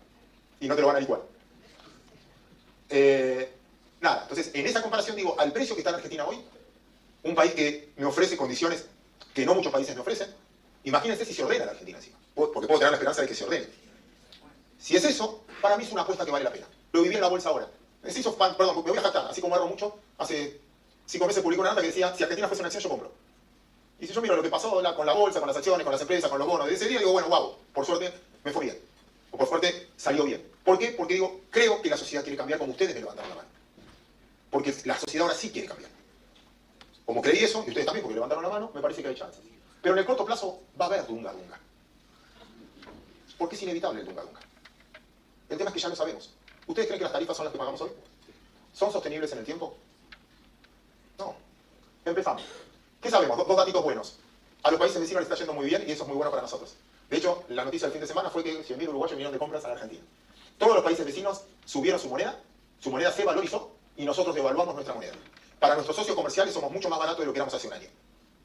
[0.60, 1.20] y no te lo van a licuar.
[2.88, 3.52] Eh,
[4.00, 6.42] nada, entonces en esa comparación digo, al precio que está en Argentina hoy,
[7.24, 8.86] un país que me ofrece condiciones
[9.34, 10.34] que no muchos países me ofrecen.
[10.84, 13.44] Imagínense si se ordena la Argentina encima, porque puedo tener la esperanza de que se
[13.44, 13.68] ordene.
[14.78, 16.66] Si es eso, para mí es una apuesta que vale la pena.
[16.92, 17.68] Lo viví en la bolsa ahora.
[18.06, 20.60] Se hizo, perdón, me voy a jactar, así como erro mucho, hace
[21.06, 23.23] cinco meses publicó una nota que decía, si Argentina fuese una acción, yo compro.
[24.01, 26.01] Y si yo miro lo que pasó con la bolsa, con las acciones, con las
[26.01, 28.12] empresas, con los bonos de ese día, digo, bueno, wow, por suerte
[28.45, 28.78] me fue bien.
[29.30, 30.47] O por suerte salió bien.
[30.64, 30.88] ¿Por qué?
[30.88, 33.49] Porque digo, creo que la sociedad quiere cambiar como ustedes me levantaron la mano.
[34.51, 35.90] Porque la sociedad ahora sí quiere cambiar.
[37.05, 39.42] Como creí eso, y ustedes también, porque levantaron la mano, me parece que hay chances.
[39.82, 41.61] Pero en el corto plazo va a haber dunga dunga.
[43.36, 44.40] Porque es inevitable el dunga dunga.
[45.51, 46.30] El tema es que ya lo sabemos.
[46.66, 47.90] ¿Ustedes creen que las tarifas son las que pagamos hoy?
[48.72, 49.76] ¿Son sostenibles en el tiempo?
[51.18, 51.34] No.
[52.05, 52.42] Empezamos.
[53.05, 53.36] ¿Qué sabemos?
[53.36, 54.14] Dos, datitos buenos.
[54.62, 56.40] A los países vecinos les está yendo muy bien y eso es muy bueno para
[56.40, 56.72] nosotros.
[57.11, 59.62] De hecho, la noticia del fin de semana fue que 100.000 uruguayos vinieron de compras
[59.66, 60.00] a la Argentina.
[60.57, 62.40] Todos los países vecinos subieron su moneda,
[62.80, 65.12] su moneda se valorizó y nosotros devaluamos nuestra moneda.
[65.61, 67.88] Para nuestros socios comerciales somos mucho más baratos de lo que éramos hace un año.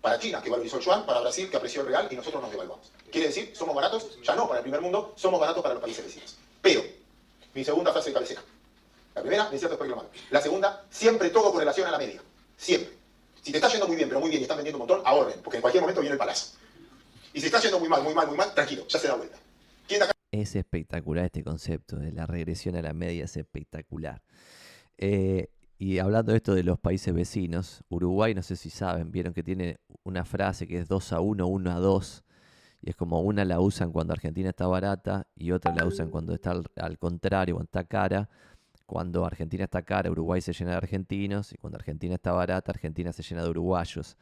[0.01, 2.51] Para China, que valorizó el yuan, para Brasil, que apreció el real y nosotros nos
[2.51, 2.91] devaluamos.
[3.10, 6.03] Quiere decir, somos baratos, ya no para el primer mundo, somos baratos para los países
[6.03, 6.36] vecinos.
[6.62, 6.84] Pero,
[7.53, 8.41] mi segunda frase de cabecera.
[9.16, 11.97] La primera, me cierto después que lo La segunda, siempre todo con relación a la
[11.97, 12.22] media.
[12.57, 12.99] Siempre.
[13.50, 15.41] Si te está yendo muy bien, pero muy bien y están vendiendo un montón, ahorren,
[15.43, 16.56] porque en cualquier momento viene el palazo.
[17.34, 19.39] Y si está yendo muy mal, muy mal, muy mal, tranquilo, ya se da vuelta.
[20.30, 24.22] Es espectacular este concepto de la regresión a la media, es espectacular.
[25.00, 25.47] Eh,
[25.80, 29.41] y hablando de esto de los países vecinos, Uruguay, no sé si saben, vieron que
[29.41, 32.24] tiene una frase que es 2 a 1, 1 a 2.
[32.84, 36.36] Y es como una la usan cuando Argentina está barata y otra la usan cuando
[36.36, 38.30] está al, contrario, cuando está cara.
[38.90, 41.54] Cuando Argentina está cara, Uruguay se llena de argentinos.
[41.54, 44.18] Y cuando Argentina está barata, Argentina se llena de uruguayos.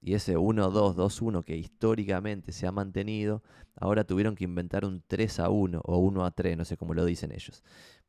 [0.00, 3.42] Y ese 1-2, 2-1 que históricamente se ha mantenido,
[3.74, 6.94] ahora tuvieron que inventar un 3 a 1 o 1 a 3, no sé cómo
[6.94, 7.64] lo dicen ellos.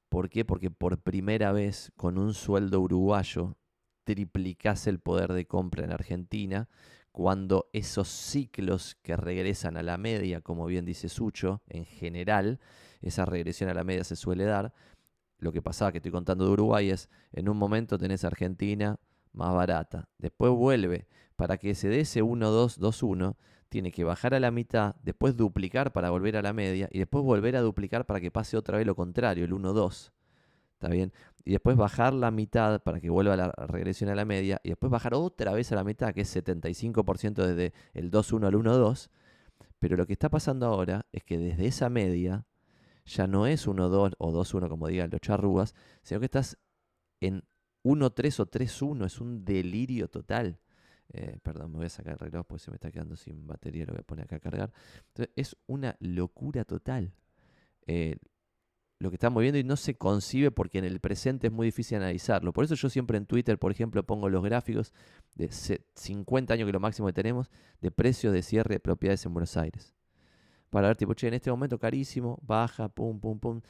[0.08, 0.46] ¿Por qué?
[0.46, 3.58] Porque por primera vez con un sueldo uruguayo
[4.04, 6.70] triplicase el poder de compra en Argentina,
[7.12, 12.60] cuando esos ciclos que regresan a la media, como bien dice Sucho, en general,
[13.02, 14.74] esa regresión a la media se suele dar.
[15.44, 18.98] Lo que pasaba que estoy contando de Uruguay es, en un momento tenés Argentina
[19.34, 23.36] más barata, después vuelve, para que se dé ese 1-2-2-1,
[23.68, 27.26] tiene que bajar a la mitad, después duplicar para volver a la media y después
[27.26, 30.14] volver a duplicar para que pase otra vez lo contrario, el 1-2.
[30.76, 31.12] ¿Está bien?
[31.44, 34.90] Y después bajar la mitad para que vuelva la regresión a la media y después
[34.90, 39.10] bajar otra vez a la mitad, que es 75% desde el 2-1 al 1-2.
[39.80, 42.46] Pero lo que está pasando ahora es que desde esa media
[43.06, 46.58] ya no es 1-2 o 2-1 como digan los charrugas, sino que estás
[47.20, 47.44] en
[47.84, 50.60] 1-3 o 3-1, es un delirio total.
[51.12, 53.86] Eh, perdón, me voy a sacar el reloj porque se me está quedando sin batería,
[53.86, 54.74] lo voy a poner acá a cargar.
[55.10, 57.14] Entonces, es una locura total.
[57.86, 58.18] Eh,
[59.00, 61.98] lo que estamos viendo y no se concibe porque en el presente es muy difícil
[61.98, 62.54] analizarlo.
[62.54, 64.94] Por eso yo siempre en Twitter, por ejemplo, pongo los gráficos
[65.36, 67.52] de 50 años, que lo máximo que tenemos,
[67.82, 69.94] de precios de cierre de propiedades en Buenos Aires.
[70.74, 73.62] Para ver, tipo, che, en este momento carísimo, baja, pum, pum, pum.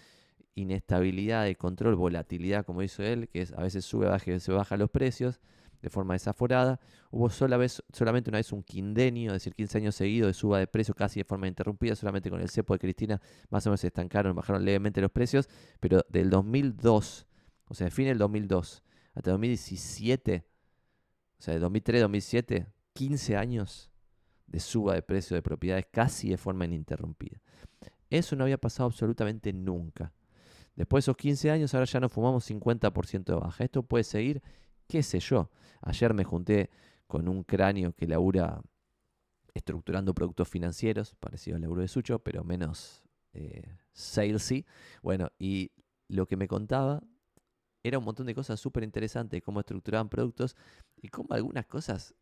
[0.56, 4.78] Inestabilidad de control, volatilidad, como hizo él, que es a veces sube, baja, se baja
[4.78, 5.41] los precios
[5.82, 6.80] de forma desaforada.
[7.12, 10.60] Hubo sola vez, solamente una vez un quindenio, es decir, 15 años seguidos de suba
[10.60, 13.82] de precios casi de forma interrumpida, solamente con el cepo de Cristina más o menos
[13.82, 15.49] se estancaron, bajaron levemente los precios,
[15.82, 17.28] pero del 2002,
[17.68, 18.82] o sea, de fin del 2002
[19.14, 20.45] hasta 2017,
[21.38, 23.93] o sea, de 2003 2007, 15 años
[24.54, 27.41] de suba de precios de propiedades casi de forma ininterrumpida.
[28.10, 30.14] Eso no había pasado absolutamente nunca.
[30.76, 33.64] Después de esos 15 años, ahora ya nos fumamos 50% de baja.
[33.64, 34.43] Esto puede seguir
[34.88, 35.49] qué sé yo.
[35.82, 36.70] Ayer me junté
[37.08, 38.62] con un cráneo que labura
[39.56, 44.68] estructurando productos financieros, parecido al laburo de Sucho, pero menos eh, salesy.
[45.01, 45.72] Bueno, y
[46.08, 47.01] lo que me contaba
[47.82, 50.56] era un montón de cosas súper interesantes, cómo estructuraban productos
[51.01, 52.14] y cómo algunas cosas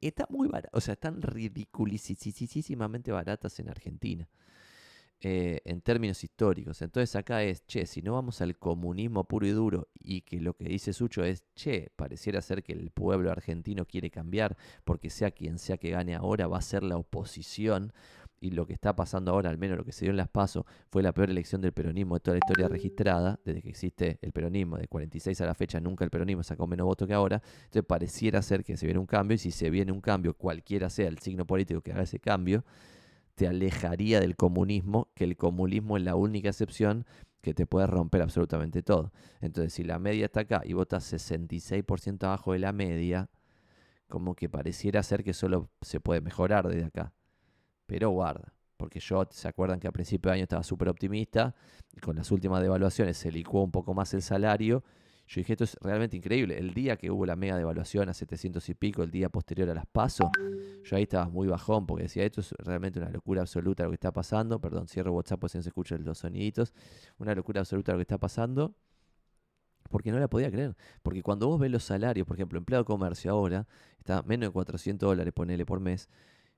[0.00, 4.28] están muy baratas, o sea, están ridiculicísimamente baratas en Argentina.
[5.20, 6.80] Eh, en términos históricos.
[6.80, 10.54] Entonces acá es, che, si no vamos al comunismo puro y duro y que lo
[10.54, 15.32] que dice Sucho es, che, pareciera ser que el pueblo argentino quiere cambiar porque sea
[15.32, 17.92] quien sea que gane ahora va a ser la oposición
[18.40, 20.66] y lo que está pasando ahora, al menos lo que se dio en Las Paso,
[20.90, 24.32] fue la peor elección del peronismo de toda la historia registrada, desde que existe el
[24.32, 27.84] peronismo, de 46 a la fecha nunca el peronismo sacó menos votos que ahora, entonces
[27.84, 31.08] pareciera ser que se viene un cambio y si se viene un cambio, cualquiera sea
[31.08, 32.64] el signo político que haga ese cambio,
[33.34, 37.06] te alejaría del comunismo, que el comunismo es la única excepción
[37.40, 39.12] que te puede romper absolutamente todo.
[39.40, 43.30] Entonces, si la media está acá y votas 66% abajo de la media,
[44.08, 47.12] como que pareciera ser que solo se puede mejorar desde acá.
[47.88, 51.54] Pero guarda, porque yo, ¿se acuerdan que a principio de año estaba súper optimista?
[51.96, 54.84] Y con las últimas devaluaciones se licuó un poco más el salario.
[55.26, 56.58] Yo dije, esto es realmente increíble.
[56.58, 59.74] El día que hubo la mega devaluación a 700 y pico, el día posterior a
[59.74, 60.28] las pasos,
[60.84, 63.94] yo ahí estaba muy bajón porque decía, esto es realmente una locura absoluta lo que
[63.94, 64.60] está pasando.
[64.60, 66.74] Perdón, cierro WhatsApp pues si no se escuchan los soniditos.
[67.16, 68.74] Una locura absoluta lo que está pasando.
[69.88, 70.76] Porque no la podía creer.
[71.02, 73.66] Porque cuando vos ves los salarios, por ejemplo, empleado de comercio ahora,
[73.98, 76.10] está menos de 400 dólares, ponele por mes,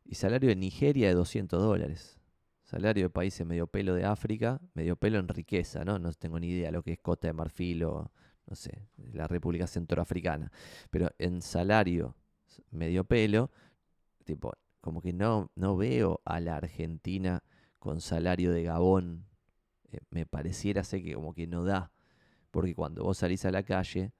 [0.05, 2.19] y salario de Nigeria de 200 dólares.
[2.65, 5.99] Salario de países medio pelo de África, medio pelo en riqueza, ¿no?
[5.99, 8.13] No tengo ni idea lo que es Cota de Marfil o,
[8.47, 10.53] no sé, la República Centroafricana.
[10.91, 12.15] Pero en salario
[12.71, 13.51] medio pelo,
[14.25, 17.43] tipo, como que no, no veo a la Argentina
[17.79, 19.27] con salario de Gabón.
[19.93, 21.91] Eh, me pareciera ser que como que no da.
[22.51, 24.13] Porque cuando vos salís a la calle,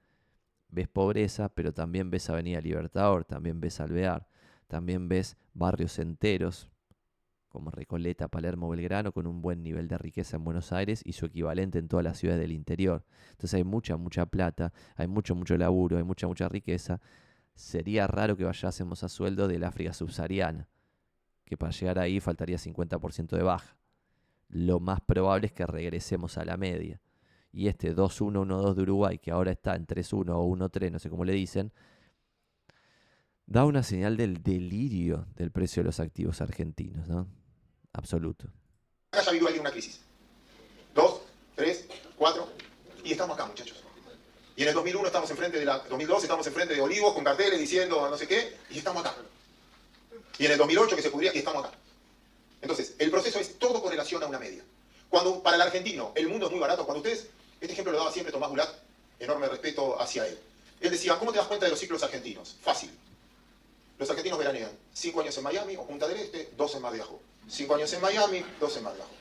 [0.69, 4.27] ves pobreza, pero también ves Avenida Libertador, también ves Alvear,
[4.71, 6.69] también ves barrios enteros
[7.49, 11.25] como Recoleta, Palermo, Belgrano, con un buen nivel de riqueza en Buenos Aires y su
[11.25, 13.03] equivalente en todas las ciudades del interior.
[13.31, 17.01] Entonces hay mucha, mucha plata, hay mucho, mucho laburo, hay mucha, mucha riqueza.
[17.53, 20.69] Sería raro que vayásemos a sueldo del África subsahariana,
[21.43, 23.75] que para llegar ahí faltaría 50% de baja.
[24.47, 27.01] Lo más probable es que regresemos a la media.
[27.51, 31.25] Y este 2-1-1-2 de Uruguay, que ahora está en 3-1 o 1-3, no sé cómo
[31.25, 31.73] le dicen,
[33.45, 37.27] da una señal del delirio del precio de los activos argentinos, ¿no?
[37.93, 38.47] absoluto.
[39.11, 39.99] Acá ya habido alguien una crisis.
[40.93, 41.21] Dos,
[41.55, 41.85] tres,
[42.17, 42.49] cuatro,
[43.03, 43.83] y estamos acá, muchachos.
[44.55, 45.79] Y en el 2001 estamos enfrente de la...
[45.79, 49.15] 2002 estamos enfrente de Olivos con carteles diciendo no sé qué, y estamos acá.
[50.37, 51.77] Y en el 2008 que se pudría, y estamos acá.
[52.61, 54.63] Entonces, el proceso es todo con relación a una media.
[55.09, 57.27] Cuando para el argentino el mundo es muy barato, cuando ustedes,
[57.59, 58.69] este ejemplo lo daba siempre Tomás Bulat,
[59.19, 60.37] enorme respeto hacia él.
[60.79, 62.57] Él decía, ¿cómo te das cuenta de los ciclos argentinos?
[62.61, 62.91] Fácil.
[64.01, 67.01] Los argentinos veranean cinco años en Miami o Punta del Este, dos en Mar de
[67.01, 67.19] Ajó.
[67.47, 69.11] Cinco años en Miami, dos en Mar de Ajó.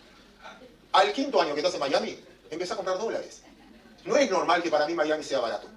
[0.93, 2.19] Al quinto año que estás en Miami,
[2.51, 3.43] empieza a comprar dólares.
[4.07, 5.69] No es normal que para mí Miami sea barato.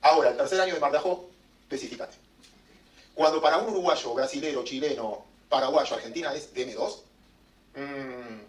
[0.00, 1.28] Ahora, el tercer año de Mar de Ajó,
[1.64, 2.16] especificate.
[3.12, 6.98] Cuando para un uruguayo, brasilero, chileno, paraguayo, argentina es DM2,
[7.74, 8.40] mmm,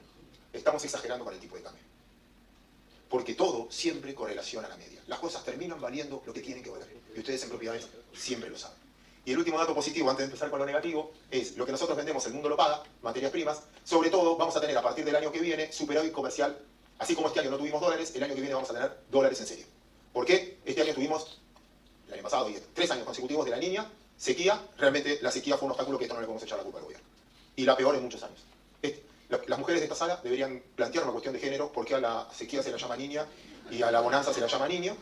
[0.53, 1.83] estamos exagerando con el tipo de cambio.
[3.09, 5.01] Porque todo siempre correlaciona la media.
[5.07, 6.87] Las cosas terminan valiendo lo que tienen que valer.
[7.13, 8.82] Y ustedes en propiedades siempre lo saben.
[9.25, 11.95] Y el último dato positivo, antes de empezar con lo negativo, es lo que nosotros
[11.95, 13.61] vendemos, el mundo lo paga, materias primas.
[13.83, 16.57] Sobre todo, vamos a tener a partir del año que viene superávit comercial.
[16.99, 19.39] Así como este año no tuvimos dólares, el año que viene vamos a tener dólares
[19.39, 19.65] en serio.
[20.11, 20.59] ¿Por qué?
[20.65, 21.39] Este año tuvimos,
[22.07, 24.61] el año pasado, tres años consecutivos de la niña, sequía.
[24.77, 26.85] Realmente la sequía fue un obstáculo que esto no le podemos echar la culpa al
[26.85, 27.07] gobierno.
[27.55, 28.39] Y la peor en muchos años.
[29.47, 32.61] las mujeres de esta sala deberían plantear una cuestión de género, porque a la sequía
[32.61, 33.25] se la llama niña
[33.71, 34.95] y a la bonanza se la llama niño.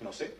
[0.00, 0.34] No sé,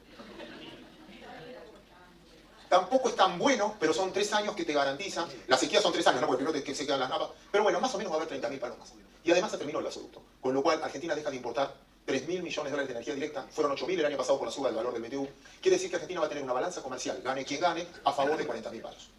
[2.73, 5.29] Tampoco es tan bueno, pero son tres años que te garantizan.
[5.47, 6.27] La sequía son tres años, ¿no?
[6.27, 7.29] Porque primero que se quedan las napas.
[7.51, 8.95] Pero bueno, más o menos va a haber 30.000 palos más.
[9.23, 10.23] Y además se terminó el gasoducto.
[10.41, 11.75] Con lo cual, Argentina deja de importar
[12.07, 13.47] 3.000 millones de dólares de energía directa.
[13.51, 15.29] Fueron 8.000 el año pasado por la suba del valor del BTU.
[15.61, 18.39] Quiere decir que Argentina va a tener una balanza comercial, gane quien gane, a favor
[18.39, 19.11] de 40.000 palos.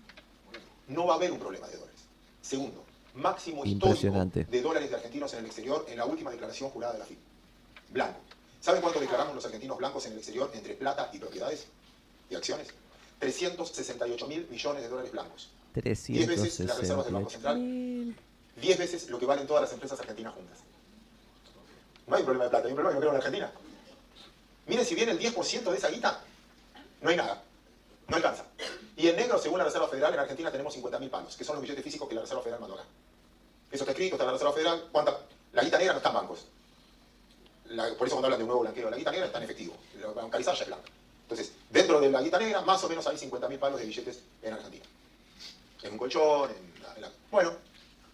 [0.88, 2.02] No va a haber un problema de dólares.
[2.42, 2.84] Segundo,
[3.14, 7.00] máximo histórico de dólares de argentinos en el exterior en la última declaración jurada de
[7.00, 7.20] la FIP.
[7.90, 8.20] Blanco.
[8.60, 11.68] ¿Saben cuánto declaramos los argentinos blancos en el exterior entre plata y propiedades
[12.32, 12.74] y acciones?
[13.24, 15.50] 368 mil millones de dólares blancos.
[15.74, 18.16] 10 veces las reservas del Banco Central.
[18.62, 20.60] 10 veces lo que valen todas las empresas argentinas juntas.
[22.06, 23.52] No hay un problema de plata, hay un problema de no en Argentina.
[24.68, 26.22] Miren, si viene el 10% de esa guita,
[27.02, 27.44] no hay nada.
[28.08, 28.46] No alcanza.
[28.98, 31.62] Y en negro, según la Reserva Federal, en Argentina tenemos 50.000 palos, que son los
[31.62, 32.86] billetes físicos que la Reserva Federal mandó acá.
[33.72, 34.90] Eso está escrito, está en la Reserva Federal.
[34.92, 35.18] ¿Cuánta?
[35.54, 36.46] La guita negra no está en bancos.
[37.98, 39.76] por eso cuando hablan de un nuevo blanqueo, la guita negra está en efectivo.
[40.00, 40.92] La bancarizaje es blanca.
[41.24, 44.54] Entonces, dentro de la guita negra, más o menos hay 50.000 palos de billetes en
[44.54, 44.86] Argentina.
[45.82, 47.54] En un colchón, en la, Bueno,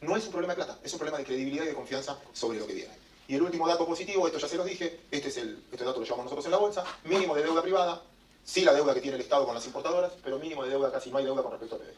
[0.01, 2.59] no es un problema de plata, es un problema de credibilidad y de confianza sobre
[2.59, 2.93] lo que viene.
[3.27, 5.99] Y el último dato positivo, esto ya se los dije, este es el este dato
[5.99, 8.01] lo llevamos nosotros en la bolsa, mínimo de deuda privada,
[8.43, 11.11] sí la deuda que tiene el Estado con las importadoras, pero mínimo de deuda, casi
[11.11, 11.93] no hay deuda con respecto al PIB.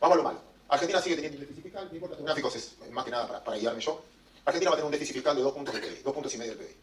[0.00, 0.40] Vamos a lo malo.
[0.68, 3.80] Argentina sigue teniendo un déficit fiscal, no importa, gráficos es más que nada para, guiarme
[3.80, 4.02] yo.
[4.44, 6.38] Argentina va a tener un déficit fiscal de 2 puntos del PIB, 2 puntos y
[6.38, 6.76] medio del PIB.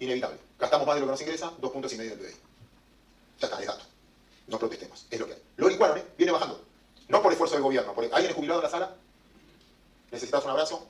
[0.00, 0.38] Inevitable.
[0.58, 2.36] Gastamos más de lo que nos ingresa, 2 puntos y medio del PIB.
[3.40, 3.84] Está, es dato.
[4.48, 5.42] No protestemos, es lo que hay.
[5.56, 6.02] Lo licuaron.
[6.16, 6.60] Viene bajando.
[7.08, 7.94] No por esfuerzo del gobierno.
[7.94, 8.04] Por...
[8.12, 8.94] ¿Alguien jubilado en la sala?
[10.10, 10.86] ¿Necesitas un abrazo?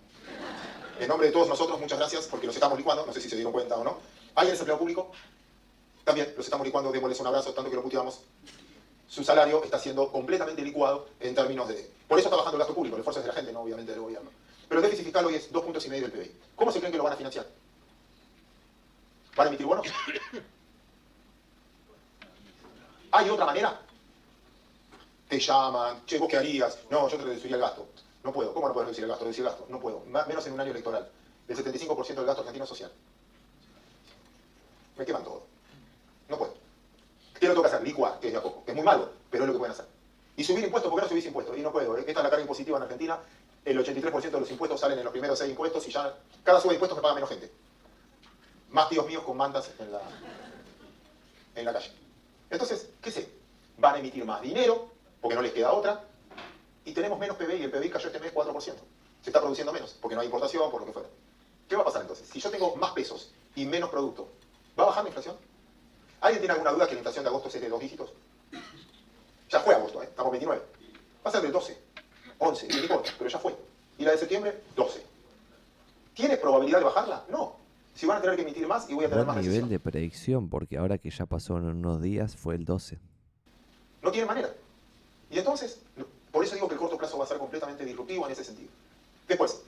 [0.98, 3.07] En nombre de todos nosotros, muchas gracias porque los estamos licuando.
[3.07, 3.98] No sé si se dieron cuenta o no.
[4.34, 5.12] ¿Alguien es empleado público?
[6.05, 8.20] También los estamos licuando, démosles un abrazo, tanto que lo puteamos.
[9.09, 11.90] Su salario está siendo completamente licuado en términos de...
[12.07, 13.92] Por eso está bajando el gasto público, el esfuerzo es de la gente, no obviamente
[13.92, 14.30] del gobierno.
[14.68, 16.32] Pero el déficit fiscal hoy es dos puntos y medio del PBI.
[16.55, 17.46] ¿Cómo se creen que lo van a financiar?
[19.36, 19.86] ¿Van a emitir bonos?
[23.13, 23.81] ¿Hay otra manera?
[25.29, 26.79] Te llaman, che, ¿vos qué harías?
[26.91, 27.89] No, yo te reduciría el gasto.
[28.23, 28.53] No puedo.
[28.53, 29.25] ¿Cómo no puedo reducir el gasto?
[29.25, 29.67] Reducir gasto.
[29.69, 30.01] No puedo.
[30.07, 31.09] Menos en un año electoral.
[31.49, 32.93] El 75% del gasto argentino social.
[34.97, 35.47] Me queman todo.
[36.29, 36.55] No puedo.
[37.39, 37.83] ¿Qué lo tengo que hacer?
[37.83, 39.73] Licuar, que es de a poco, que es muy malo, pero es lo que pueden
[39.73, 39.87] hacer.
[40.37, 41.57] Y subir impuestos, ¿por qué no subís impuestos?
[41.57, 41.97] Y no puedo.
[41.97, 43.19] Esta es la carga impositiva en Argentina.
[43.65, 46.71] El 83% de los impuestos salen en los primeros seis impuestos y ya cada sube
[46.71, 47.51] de impuestos me paga menos gente.
[48.71, 50.01] Más tíos míos con mandas en la,
[51.57, 51.93] en la calle.
[52.51, 53.30] Entonces, ¿qué sé?
[53.78, 54.90] Van a emitir más dinero,
[55.20, 56.05] porque no les queda otra,
[56.84, 58.62] y tenemos menos PBI, y el PBI cayó este mes 4%.
[59.22, 61.09] Se está produciendo menos, porque no hay importación, por lo que fuera.
[61.68, 62.28] ¿Qué va a pasar entonces?
[62.28, 64.28] Si yo tengo más pesos y menos producto,
[64.78, 65.36] ¿va a bajar la inflación?
[66.20, 68.12] ¿Alguien tiene alguna duda que la inflación de agosto es de dos dígitos?
[69.48, 70.07] Ya fue agosto, ¿eh?
[70.07, 70.62] estamos 29.
[71.24, 71.78] Va a ser de 12,
[72.38, 73.55] 11, no importa, pero ya fue.
[73.98, 75.05] Y la de septiembre, 12.
[76.14, 77.24] ¿Tiene probabilidad de bajarla?
[77.28, 77.57] No.
[77.95, 79.68] Si van a tener que emitir más y voy a tener más nivel recesión.
[79.68, 82.99] de predicción, porque ahora que ya pasó en unos días fue el 12.
[84.03, 84.51] No tiene manera.
[85.30, 85.80] Y entonces,
[86.30, 88.70] por eso digo que el corto plazo va a ser completamente disruptivo en ese sentido.
[89.28, 89.62] Después,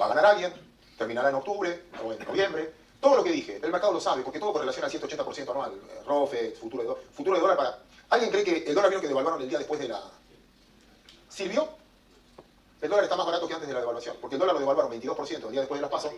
[0.00, 0.52] va a ganar alguien,
[0.98, 2.72] terminará en octubre o en noviembre.
[3.00, 5.72] Todo lo que dije, el mercado lo sabe, porque todo correlaciona al 180% anual.
[5.72, 7.78] Eh, ROFE, futuro de, futuro de dólar para...
[8.10, 10.02] ¿Alguien cree que el dólar vieron que devaluaron el día después de la...
[11.28, 11.68] ¿Sirvió?
[12.80, 14.92] El dólar está más barato que antes de la devaluación, porque el dólar lo devaluaron
[14.92, 16.12] 22% el día después de las pasos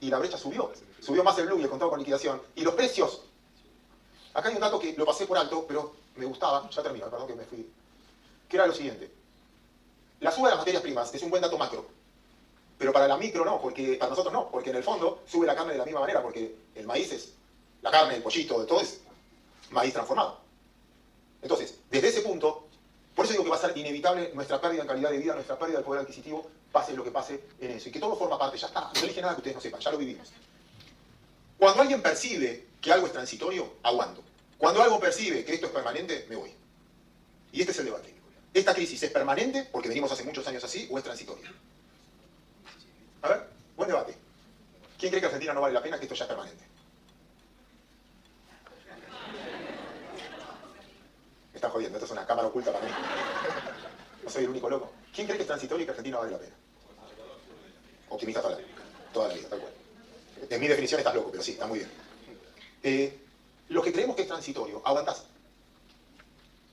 [0.00, 0.72] y la brecha subió.
[1.00, 2.42] Subió más el blue y el contado con liquidación.
[2.56, 3.22] Y los precios
[4.38, 7.26] Acá hay un dato que lo pasé por alto, pero me gustaba, ya termino, perdón
[7.26, 7.68] que me fui,
[8.48, 9.10] que era lo siguiente.
[10.20, 11.86] La suba de las materias primas es un buen dato macro,
[12.78, 15.56] pero para la micro no, porque para nosotros no, porque en el fondo sube la
[15.56, 17.32] carne de la misma manera, porque el maíz es,
[17.82, 19.00] la carne, el pollito, todo es
[19.70, 20.38] maíz transformado.
[21.42, 22.67] Entonces, desde ese punto,
[23.18, 25.58] por eso digo que va a ser inevitable nuestra pérdida en calidad de vida, nuestra
[25.58, 28.56] pérdida de poder adquisitivo, pase lo que pase en eso, y que todo forma parte,
[28.56, 30.28] ya está, no dije nada que ustedes no sepan, ya lo vivimos.
[31.58, 34.22] Cuando alguien percibe que algo es transitorio, aguanto.
[34.56, 36.52] Cuando algo percibe que esto es permanente, me voy.
[37.50, 38.14] Y este es el debate.
[38.54, 41.52] ¿Esta crisis es permanente, porque venimos hace muchos años así, o es transitoria?
[43.22, 44.14] A ver, buen debate.
[44.96, 46.67] ¿Quién cree que Argentina no vale la pena, que esto ya es permanente?
[51.58, 52.92] Me están jodiendo, esto es una cámara oculta para mí.
[54.22, 54.92] No soy el único loco.
[55.12, 56.54] ¿Quién cree que es transitorio y que Argentina vale la pena?
[58.10, 58.64] Optimista toda la,
[59.12, 59.72] toda la vida, tal cual.
[60.50, 61.90] En mi definición estás loco, pero sí, está muy bien.
[62.84, 63.18] Eh,
[63.70, 65.24] los que creemos que es transitorio, aguantás.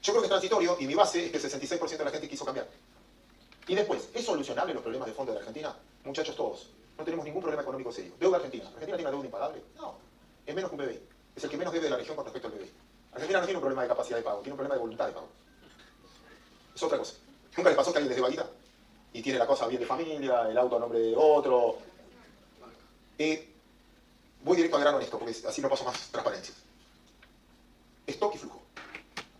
[0.03, 2.29] Yo creo que es transitorio y mi base es que el 66% de la gente
[2.29, 2.67] quiso cambiar.
[3.67, 5.75] Y después, ¿es solucionable los problemas de fondo de la Argentina?
[6.03, 8.13] Muchachos todos, no tenemos ningún problema económico serio.
[8.19, 8.65] Deuda Argentina.
[8.65, 9.63] ¿Argentina tiene una deuda impagable?
[9.77, 9.97] No.
[10.45, 10.99] Es menos que un PBI.
[11.35, 12.71] Es el que menos debe de la región con respecto al PBI.
[13.15, 15.13] Argentina no tiene un problema de capacidad de pago, tiene un problema de voluntad de
[15.13, 15.29] pago.
[16.75, 17.13] Es otra cosa.
[17.55, 18.45] ¿Nunca les pasó que alguien les?
[19.13, 21.77] Y tiene la cosa bien de familia, el auto a nombre de otro.
[23.17, 23.49] Eh,
[24.43, 26.53] voy directo al grano en esto, porque así no paso más transparencia.
[28.05, 28.61] Stock y flujo.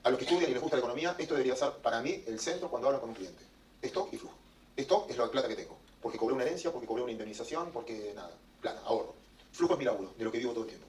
[0.04, 2.40] A los que estudian y les gusta la economía, esto debería ser para mí el
[2.40, 3.44] centro cuando hablan con un cliente.
[3.82, 4.36] Stock y flujo.
[4.78, 5.78] Stock es la plata que tengo.
[6.02, 8.32] Porque cobré una herencia, porque cobré una indemnización, porque nada.
[8.62, 9.16] Plata, ahorro.
[9.52, 10.88] Flujo es mi laburo, de lo que vivo todo el tiempo.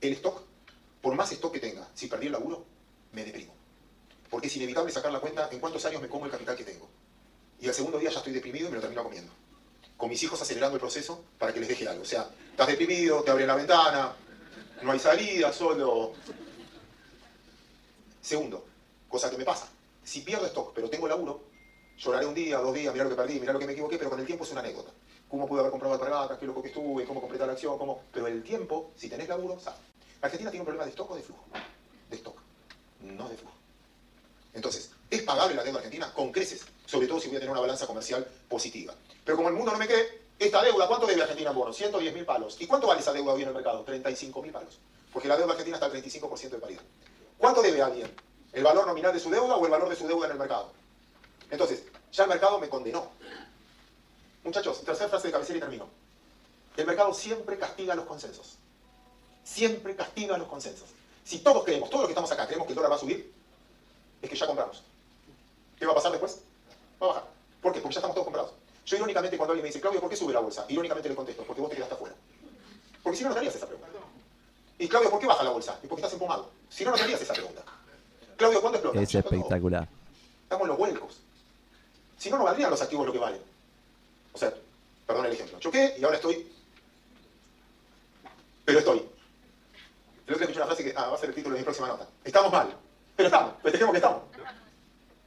[0.00, 0.40] El stock,
[1.00, 2.64] por más stock que tenga, si perdí el laburo,
[3.12, 3.54] me deprimo.
[4.28, 6.88] Porque es inevitable sacar la cuenta en cuántos años me como el capital que tengo.
[7.60, 9.32] Y al segundo día ya estoy deprimido y me lo termino comiendo.
[9.96, 12.02] Con mis hijos acelerando el proceso para que les deje algo.
[12.02, 14.14] O sea, estás deprimido, te abren la ventana,
[14.82, 16.12] no hay salida, solo...
[18.22, 18.64] Segundo,
[19.08, 19.68] cosa que me pasa.
[20.04, 21.42] Si pierdo stock, pero tengo laburo,
[21.98, 24.10] lloraré un día, dos días, mirá lo que perdí, mirá lo que me equivoqué, pero
[24.10, 24.92] con el tiempo es una anécdota.
[25.28, 26.38] ¿Cómo pude haber comprado alpargatas?
[26.38, 27.04] ¿Qué loco que estuve?
[27.04, 27.78] ¿Cómo completar la acción?
[27.78, 28.02] ¿Cómo?
[28.12, 29.89] Pero el tiempo, si tenés laburo, sabes.
[30.22, 31.44] Argentina tiene un problema de stock o de flujo.
[32.08, 32.36] De stock,
[33.00, 33.54] no de flujo.
[34.52, 36.12] Entonces, ¿es pagable la deuda argentina?
[36.12, 38.94] Con creces, sobre todo si voy a tener una balanza comercial positiva.
[39.24, 41.76] Pero como el mundo no me cree, esta deuda, ¿cuánto debe Argentina en bonos?
[41.76, 42.56] 110 mil palos.
[42.60, 43.82] ¿Y cuánto vale esa deuda hoy en el mercado?
[43.84, 44.78] 35 mil palos.
[45.12, 46.82] Porque la deuda argentina está al 35% de paridad.
[47.38, 48.10] ¿Cuánto debe alguien?
[48.52, 50.72] ¿El valor nominal de su deuda o el valor de su deuda en el mercado?
[51.50, 53.10] Entonces, ya el mercado me condenó.
[54.44, 55.88] Muchachos, tercera frase de cabecera y termino.
[56.76, 58.56] El mercado siempre castiga los consensos.
[59.44, 60.88] Siempre castiga los consensos.
[61.24, 63.32] Si todos creemos, todos los que estamos acá, creemos que el dólar va a subir,
[64.22, 64.82] es que ya compramos.
[65.78, 66.40] ¿Qué va a pasar después?
[67.00, 67.24] Va a bajar.
[67.60, 67.80] ¿Por qué?
[67.80, 68.52] Porque ya estamos todos comprados.
[68.86, 70.64] Yo irónicamente cuando alguien me dice, Claudio, ¿por qué sube la bolsa?
[70.68, 72.14] Irónicamente le contesto, porque vos te quedaste afuera.
[73.02, 73.88] Porque si no, no te harías esa pregunta.
[74.78, 75.78] Y Claudio, ¿por qué baja la bolsa?
[75.82, 76.50] Y porque estás empomado.
[76.68, 77.62] Si no, no te harías esa pregunta.
[78.36, 79.00] Claudio, ¿cuándo explota?
[79.00, 79.88] Es espectacular.
[80.44, 81.20] Estamos en los vuelcos.
[82.16, 83.40] Si no, no valdrían los activos lo que valen.
[84.32, 84.52] O sea,
[85.06, 85.58] perdón el ejemplo.
[85.58, 86.50] Choqué y ahora estoy.
[88.64, 89.08] Pero estoy.
[90.30, 91.88] Otro día escuché una frase que ah, va a ser el título de mi próxima
[91.88, 92.06] nota.
[92.22, 92.72] Estamos mal.
[93.16, 93.54] Pero estamos.
[93.62, 94.22] Festejemos que estamos.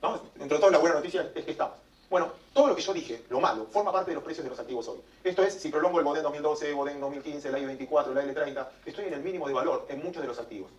[0.02, 0.22] ¿No?
[0.40, 1.76] Entre todo, la buena noticia es que estamos.
[2.10, 4.60] Bueno, todo lo que yo dije, lo malo, forma parte de los precios de los
[4.60, 5.02] activos hoy.
[5.24, 9.14] Esto es, si prolongo el Bodén 2012, Bodén 2015, la I-24, la L30, estoy en
[9.16, 10.72] el mínimo de valor en muchos de los activos.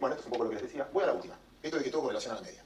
[0.00, 0.88] Bueno, esto es un poco lo que les decía.
[0.92, 1.36] Voy a la última.
[1.62, 2.64] Esto de que todo correlaciona a la media.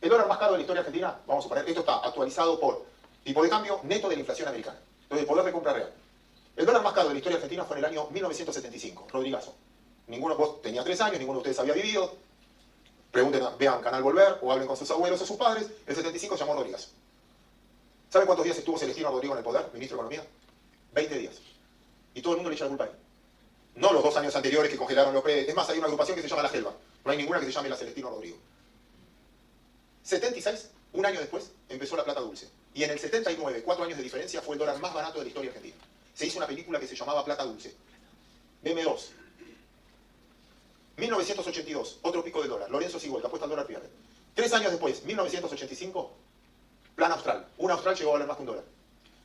[0.00, 2.84] El dólar más caro de la historia argentina, vamos a suponer, esto está actualizado por
[3.22, 4.78] tipo de cambio neto de la inflación americana.
[5.02, 5.92] Entonces, el poder de compra real.
[6.56, 9.54] El dólar más caro de la historia argentina fue en el año 1975, Rodrigazo.
[10.06, 12.16] Ninguno vos tenía tres años, ninguno de ustedes había vivido.
[13.12, 15.68] Pregunten, vean Canal Volver o hablen con sus abuelos o sus padres.
[15.86, 16.88] El 75 se llamó Rodrigazo.
[18.08, 20.24] ¿Saben cuántos días estuvo Celestino Rodrigo en el poder, ministro de Economía?
[20.94, 21.34] 20 días.
[22.14, 22.92] Y todo el mundo le echa la culpa a él.
[23.74, 25.48] No los dos años anteriores que congelaron los precios.
[25.48, 26.72] Es más, hay una agrupación que se llama La Gelba.
[27.04, 28.38] No hay ninguna que se llame la Celestino Rodrigo.
[30.04, 32.48] 76, un año después, empezó la plata dulce.
[32.72, 35.28] Y en el 79, cuatro años de diferencia, fue el dólar más barato de la
[35.28, 35.76] historia argentina.
[36.16, 37.76] Se hizo una película que se llamaba Plata Dulce.
[38.64, 39.00] BM2.
[40.96, 42.70] 1982, otro pico de dólar.
[42.70, 43.86] Lorenzo Sigolta, apuesta al dólar pierde.
[44.34, 46.10] Tres años después, 1985,
[46.94, 47.46] plan austral.
[47.58, 48.64] Un austral llegó a valer más que un dólar.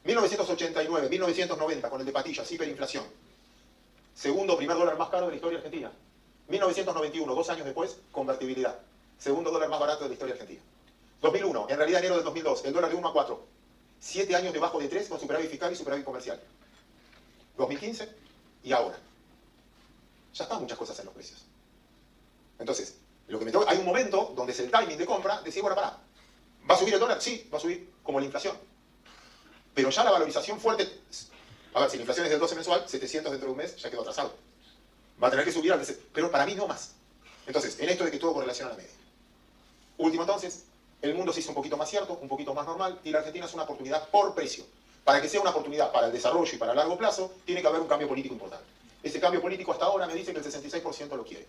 [0.04, 3.06] 1989, 1990, con el de patillas, hiperinflación.
[4.14, 5.89] Segundo, primer dólar más caro de la historia argentina.
[6.50, 8.78] 1991, dos años después, convertibilidad.
[9.18, 10.62] Segundo dólar más barato de la historia argentina.
[11.22, 13.46] 2001, en realidad enero del 2002, el dólar de 1 a 4.
[14.02, 16.42] Siete años debajo de 3 con superávit fiscal y superávit comercial.
[17.58, 18.10] 2015
[18.64, 18.97] y ahora.
[20.34, 21.45] Ya están muchas cosas en los precios.
[22.60, 22.95] Entonces,
[23.28, 25.76] lo que me hay un momento donde es el timing de compra, de decir, bueno,
[25.76, 25.97] pará,
[26.70, 27.22] ¿va a subir el dólar?
[27.22, 28.56] Sí, va a subir, como la inflación.
[29.74, 30.88] Pero ya la valorización fuerte,
[31.74, 33.89] a ver, si la inflación es del 12 mensual, 700 dentro de un mes ya
[33.89, 34.36] quedó atrasado.
[35.22, 35.82] Va a tener que subir al
[36.14, 36.93] pero para mí no más.
[37.47, 38.95] Entonces, en esto de que todo correlaciona a la media.
[39.97, 40.66] Último entonces,
[41.02, 43.45] el mundo se hizo un poquito más cierto, un poquito más normal, y la Argentina
[43.45, 44.66] es una oportunidad por precio.
[45.04, 47.82] Para que sea una oportunididad para el desarrollo y para largo plazo, tiene que haber
[47.82, 48.66] un cambio político importante.
[49.04, 51.47] Ese cambio político hasta ahora me dice que el 66% lo quiere.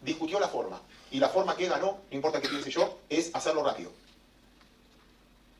[0.00, 0.80] Discutió la forma,
[1.10, 3.90] y la forma que ganó, no importa qué piense yo, es hacerlo rápido.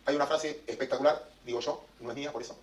[0.07, 2.57] Hay una frase espectacular, digo yo, no es mía por eso.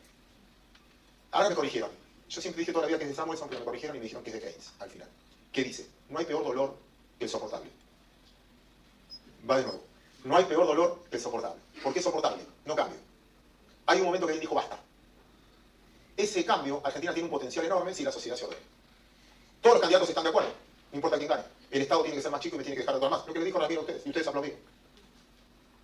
[1.31, 1.89] Ahora me corrigieron.
[2.29, 4.03] Yo siempre dije toda la vida que es de Samuelson, pero me corrigieron y me
[4.03, 5.07] dijeron que es de Keynes, al final.
[5.51, 5.87] ¿Qué dice?
[6.09, 6.75] No hay peor dolor
[7.19, 7.69] que el soportable.
[9.49, 9.83] Va de nuevo.
[10.23, 11.61] No hay peor dolor que el soportable.
[11.83, 12.43] ¿Por qué soportable?
[12.65, 12.97] No cambio.
[13.85, 14.79] Hay un momento que él dijo basta.
[16.15, 18.61] Ese cambio, Argentina tiene un potencial enorme si la sociedad se ordena.
[19.61, 20.49] Todos los candidatos están de acuerdo,
[20.91, 21.43] no importa quién gane.
[21.71, 23.25] El Estado tiene que ser más chico y me tiene que dejar de más.
[23.25, 24.59] Lo que le dijo Ramiro a ustedes, y ustedes aplaudieron.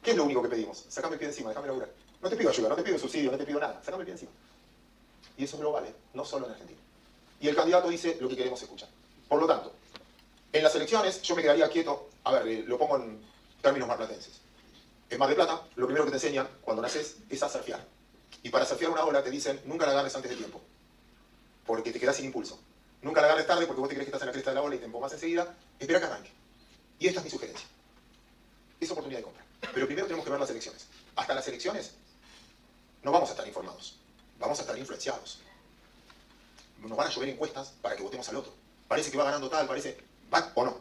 [0.03, 0.85] ¿Qué es lo único que pedimos?
[0.87, 1.89] Sacame el pie encima, déjame laburar.
[2.21, 3.81] No te pido ayuda, no te pido subsidio, no te pido nada.
[3.83, 4.31] Sacame el pie encima.
[5.37, 5.93] Y eso es global, ¿eh?
[6.13, 6.79] no solo en Argentina.
[7.41, 8.89] Y el candidato dice lo que queremos escuchar.
[9.27, 9.73] Por lo tanto,
[10.51, 13.21] en las elecciones yo me quedaría quieto, a ver, eh, lo pongo en
[13.61, 14.41] términos marplatenses.
[15.09, 17.83] En Mar de Plata, lo primero que te enseñan cuando naces es a surfear.
[18.43, 20.61] Y para surfear una ola te dicen, nunca la agarres antes de tiempo,
[21.65, 22.59] porque te quedas sin impulso.
[23.01, 24.61] Nunca la agarres tarde porque vos te crees que estás en la cresta de la
[24.61, 25.55] ola y te más enseguida.
[25.79, 26.31] Espera que arranque.
[26.99, 27.67] Y esta es mi sugerencia.
[28.79, 29.43] Es oportunidad de compra.
[29.73, 30.85] Pero primero tenemos que ver las elecciones.
[31.15, 31.93] Hasta las elecciones
[33.01, 33.97] no vamos a estar informados,
[34.39, 35.39] vamos a estar influenciados.
[36.81, 38.53] Nos van a llover encuestas para que votemos al otro.
[38.87, 39.97] Parece que va ganando tal, parece...
[40.29, 40.77] ¿Van o no?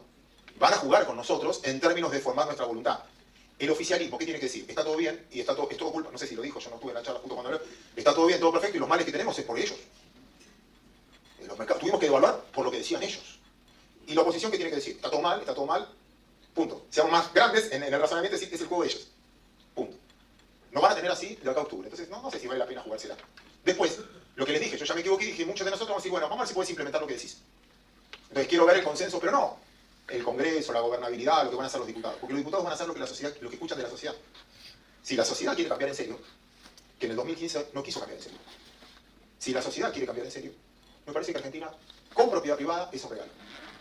[0.59, 2.99] Van a jugar con nosotros en términos de formar nuestra voluntad.
[3.59, 4.65] El oficialismo, ¿qué tiene que decir?
[4.69, 6.69] Está todo bien y está todo, es todo culpa, no sé si lo dijo, yo
[6.69, 8.87] no estuve en la charla justo cuando habló, está todo bien, todo perfecto y los
[8.87, 9.77] males que tenemos es por ellos.
[11.45, 13.39] Los mercados, tuvimos que evaluar por lo que decían ellos.
[14.07, 14.95] Y la oposición, ¿qué tiene que decir?
[14.95, 15.89] Está todo mal, está todo mal,
[16.53, 16.85] punto.
[16.89, 19.07] Seamos más grandes en, el razonamiento, es, es el juego de ellos.
[19.75, 19.97] Punto.
[20.71, 21.87] No van a tener así de acá a octubre.
[21.87, 23.17] Entonces, no, no sé si vale la pena jugársela.
[23.65, 23.99] Después,
[24.37, 26.03] lo que les dije, yo ya me equivoqué y dije, muchos de nosotros vamos a
[26.03, 27.39] decir, bueno, vamos a ver si puedes implementar lo que decís.
[28.29, 29.68] Entonces quiero ver el consenso, pero no
[30.09, 32.17] el Congreso, la gobernabilidad, lo que van a hacer los diputados.
[32.19, 33.89] Porque los diputados van a hacer lo que, la sociedad, lo que escuchan de la
[33.89, 34.15] sociedad.
[35.03, 36.19] Si la sociedad quiere cambiar en serio,
[36.99, 38.39] que en el 2015 no quiso cambiar en serio.
[39.37, 40.51] Si la sociedad quiere cambiar en serio,
[41.05, 41.71] me parece que Argentina,
[42.13, 43.31] con propiedad privada, es un regalo.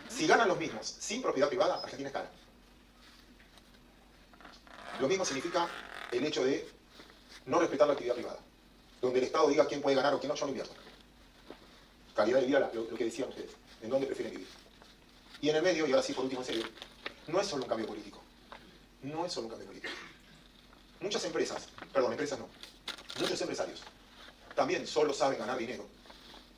[0.09, 2.31] Si ganan los mismos sin propiedad privada, Argentina es cara.
[5.01, 5.69] Lo mismo significa
[6.11, 6.69] el hecho de
[7.47, 8.39] no respetar la actividad privada.
[9.01, 10.75] Donde el Estado diga quién puede ganar o quién no, yo no invierto.
[12.15, 13.51] Calidad de vida, lo que decían ustedes.
[13.81, 14.49] ¿En dónde prefieren vivir?
[15.41, 16.65] Y en el medio, y ahora sí por último en serio,
[17.27, 18.21] no es solo un cambio político.
[19.03, 19.93] No es solo un cambio político.
[21.01, 22.49] Muchas empresas, perdón, empresas no,
[23.21, 23.83] muchos empresarios
[24.59, 25.87] también solo saben ganar dinero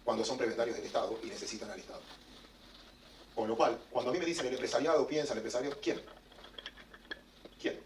[0.04, 2.00] cuando son prebendarios del Estado y necesitan al Estado.
[3.34, 6.00] Con lo cual, cuando a mí me dicen el empresariado, piensa el empresario, ¿quién?
[7.60, 7.78] ¿Quién?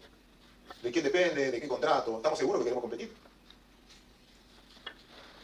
[0.81, 1.51] ¿De quién depende?
[1.51, 2.15] ¿De qué contrato?
[2.15, 3.13] ¿Estamos seguros que queremos competir?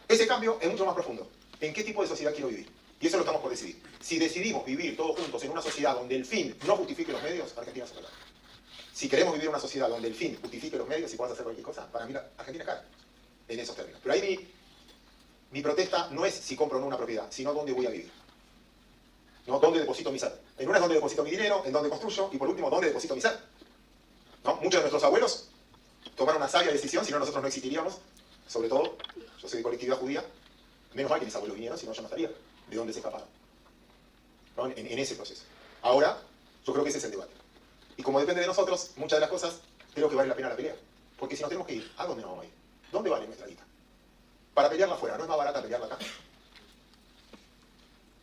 [0.08, 1.30] Ese cambio es mucho más profundo.
[1.60, 2.70] ¿En qué tipo de sociedad quiero vivir?
[3.02, 3.82] Y eso lo estamos por decidir.
[4.00, 7.52] Si decidimos vivir todos juntos en una sociedad donde el fin no justifique los medios,
[7.58, 8.08] Argentina se cara.
[8.94, 11.44] Si queremos vivir en una sociedad donde el fin justifique los medios y puedas hacer
[11.44, 12.86] cualquier cosa, para mí Argentina es cara.
[13.48, 14.00] En esos términos.
[14.04, 14.54] Pero ahí
[15.52, 18.12] mi, protesta no es si compro o no una propiedad, sino dónde voy a vivir.
[19.48, 19.60] ¿No?
[19.60, 20.40] ¿Dónde deposito mi ser?
[20.60, 23.16] En una es donde deposito mi dinero, en donde construyo, y por último, ¿dónde deposito
[23.16, 23.22] mi?
[24.44, 24.56] ¿No?
[24.58, 25.50] Muchos de nuestros abuelos
[26.16, 27.98] tomaron una sabia decisión, si no nosotros no existiríamos,
[28.48, 28.96] sobre todo,
[29.42, 30.24] yo soy de colectividad judía,
[30.94, 32.30] menos mal que mis abuelos vinieron, si no yo no estaría
[32.70, 33.28] de dónde se escaparon.
[34.58, 35.44] En, en, ese proceso.
[35.82, 36.18] Ahora,
[36.66, 37.32] yo creo que ese es el debate.
[37.98, 39.60] Y como depende de nosotros, muchas de las cosas
[39.94, 40.76] creo que vale la pena la pelea.
[41.18, 42.54] Porque si no tenemos que ir, ¿a dónde nos vamos a ir?
[42.92, 43.64] ¿Dónde vale nuestra guita?
[44.54, 45.98] Para pelearla afuera, ¿no es más barata pelearla acá?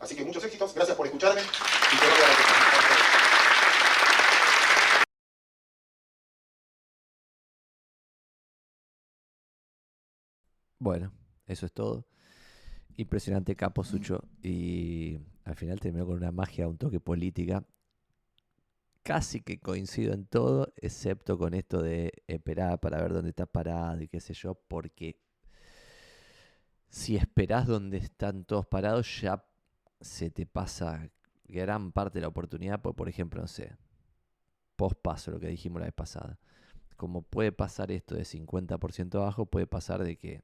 [0.00, 2.58] Así que muchos éxitos, gracias por escucharme y que vaya la
[10.78, 11.12] Bueno,
[11.46, 12.06] eso es todo.
[12.98, 14.24] Impresionante capo Sucho.
[14.42, 17.64] Y al final terminó con una magia, un toque política.
[19.04, 24.02] Casi que coincido en todo, excepto con esto de esperar para ver dónde estás parado
[24.02, 25.16] y qué sé yo, porque
[26.88, 29.44] si esperás dónde están todos parados, ya
[30.00, 31.08] se te pasa
[31.44, 32.82] gran parte de la oportunidad.
[32.82, 33.76] Por ejemplo, no sé,
[34.74, 36.36] post paso, lo que dijimos la vez pasada.
[36.96, 40.42] Como puede pasar esto de 50% abajo, puede pasar de que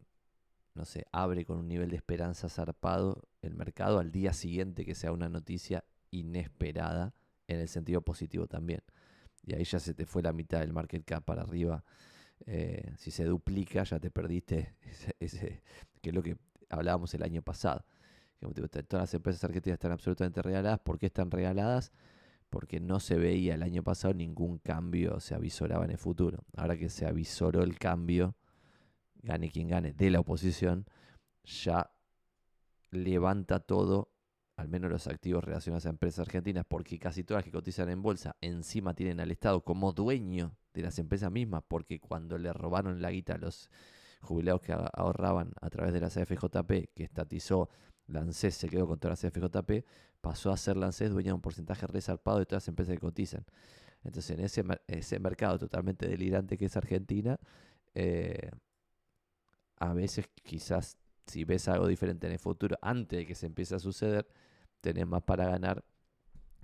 [0.74, 4.94] no sé, abre con un nivel de esperanza zarpado el mercado al día siguiente que
[4.94, 7.14] sea una noticia inesperada
[7.46, 8.82] en el sentido positivo también.
[9.46, 11.84] Y ahí ya se te fue la mitad del market cap para arriba.
[12.46, 14.74] Eh, si se duplica, ya te perdiste
[15.20, 15.62] ese,
[16.00, 16.36] que es lo que
[16.68, 17.84] hablábamos el año pasado.
[18.40, 20.80] todas las empresas argentinas están absolutamente regaladas.
[20.80, 21.92] ¿Por qué están regaladas?
[22.50, 26.44] Porque no se veía el año pasado ningún cambio, se avisoraba en el futuro.
[26.56, 28.36] Ahora que se avisoró el cambio,
[29.24, 30.86] gane quien gane, de la oposición,
[31.44, 31.90] ya
[32.90, 34.12] levanta todo,
[34.56, 38.02] al menos los activos relacionados a empresas argentinas, porque casi todas las que cotizan en
[38.02, 43.02] bolsa encima tienen al Estado como dueño de las empresas mismas, porque cuando le robaron
[43.02, 43.70] la guita a los
[44.20, 47.68] jubilados que ahorraban a través de la CFJP, que estatizó
[48.06, 49.84] Lancés, se quedó con toda la CFJP,
[50.20, 53.44] pasó a ser Lancés dueño de un porcentaje resarpado de todas las empresas que cotizan.
[54.02, 57.38] Entonces, en ese, ese mercado totalmente delirante que es Argentina,
[57.94, 58.50] eh,
[59.90, 63.74] a veces quizás si ves algo diferente en el futuro, antes de que se empiece
[63.74, 64.26] a suceder,
[64.80, 65.84] tenés más para ganar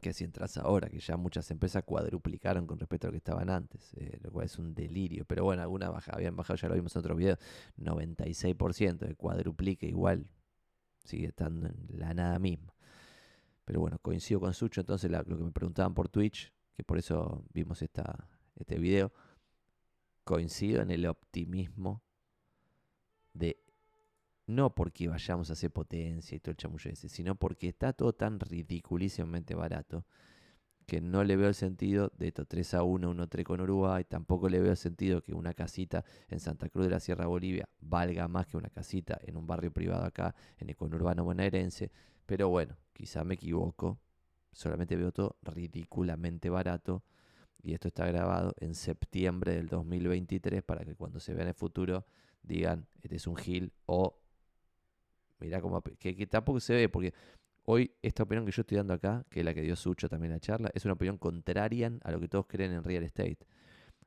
[0.00, 3.50] que si entras ahora, que ya muchas empresas cuadruplicaron con respecto a lo que estaban
[3.50, 5.24] antes, eh, lo cual es un delirio.
[5.26, 7.36] Pero bueno, algunas baja, habían bajado, ya lo vimos en otro video,
[7.76, 10.26] 96% de cuadruplique igual
[11.04, 12.74] sigue estando en la nada misma.
[13.64, 17.44] Pero bueno, coincido con Sucho, entonces lo que me preguntaban por Twitch, que por eso
[17.52, 19.12] vimos esta, este video,
[20.24, 22.02] coincido en el optimismo
[23.32, 23.62] de
[24.46, 28.12] no porque vayamos a hacer potencia y todo el chamullo ese, sino porque está todo
[28.12, 30.04] tan ridiculísimamente barato
[30.86, 34.02] que no le veo el sentido de esto 3 a 1, 1 3 con Uruguay,
[34.02, 37.68] tampoco le veo el sentido que una casita en Santa Cruz de la Sierra Bolivia
[37.78, 41.92] valga más que una casita en un barrio privado acá, en el conurbano bonaerense,
[42.26, 44.00] pero bueno, quizá me equivoco,
[44.50, 47.04] solamente veo todo ridículamente barato
[47.62, 51.54] y esto está grabado en septiembre del 2023 para que cuando se vea en el
[51.54, 52.04] futuro
[52.42, 54.16] digan, este es un gil o
[55.40, 57.14] mira cómo que, tampoco se ve porque
[57.64, 60.32] hoy esta opinión que yo estoy dando acá, que es la que dio Sucho también
[60.32, 63.38] en la charla, es una opinión contraria a lo que todos creen en real estate.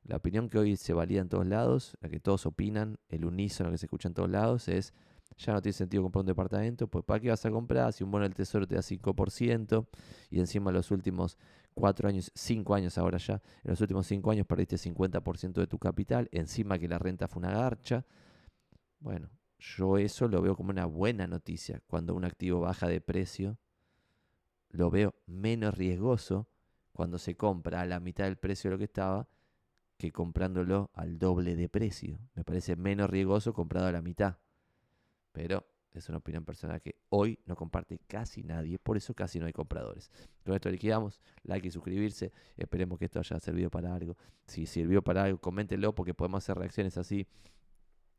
[0.04, 3.70] La opinión que hoy se valida en todos lados, la que todos opinan, el unísono
[3.70, 4.92] que se escucha en todos lados es
[5.36, 8.10] ya no tiene sentido comprar un departamento, pues ¿para qué vas a comprar si un
[8.10, 9.86] bono del tesoro te da 5%
[10.30, 11.38] y encima los últimos
[11.74, 15.78] 4 años, 5 años ahora ya, en los últimos 5 años perdiste 50% de tu
[15.78, 18.04] capital, encima que la renta fue una garcha?
[19.00, 21.80] Bueno, yo eso lo veo como una buena noticia.
[21.86, 23.58] Cuando un activo baja de precio,
[24.70, 26.48] lo veo menos riesgoso
[26.92, 29.28] cuando se compra a la mitad del precio de lo que estaba
[29.96, 32.18] que comprándolo al doble de precio.
[32.34, 34.38] Me parece menos riesgoso comprado a la mitad.
[35.32, 39.46] Pero es una opinión personal que hoy no comparte casi nadie, por eso casi no
[39.46, 40.10] hay compradores.
[40.44, 44.16] Con esto liquidamos, like y suscribirse, esperemos que esto haya servido para algo.
[44.46, 47.26] Si sirvió para algo, coméntenlo porque podemos hacer reacciones así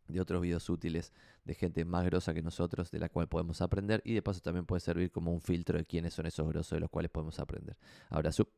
[0.08, 1.12] de otros videos útiles
[1.44, 4.66] de gente más grosa que nosotros, de la cual podemos aprender y de paso también
[4.66, 7.78] puede servir como un filtro de quiénes son esos grosos de los cuales podemos aprender.
[8.10, 8.56] Abrazo.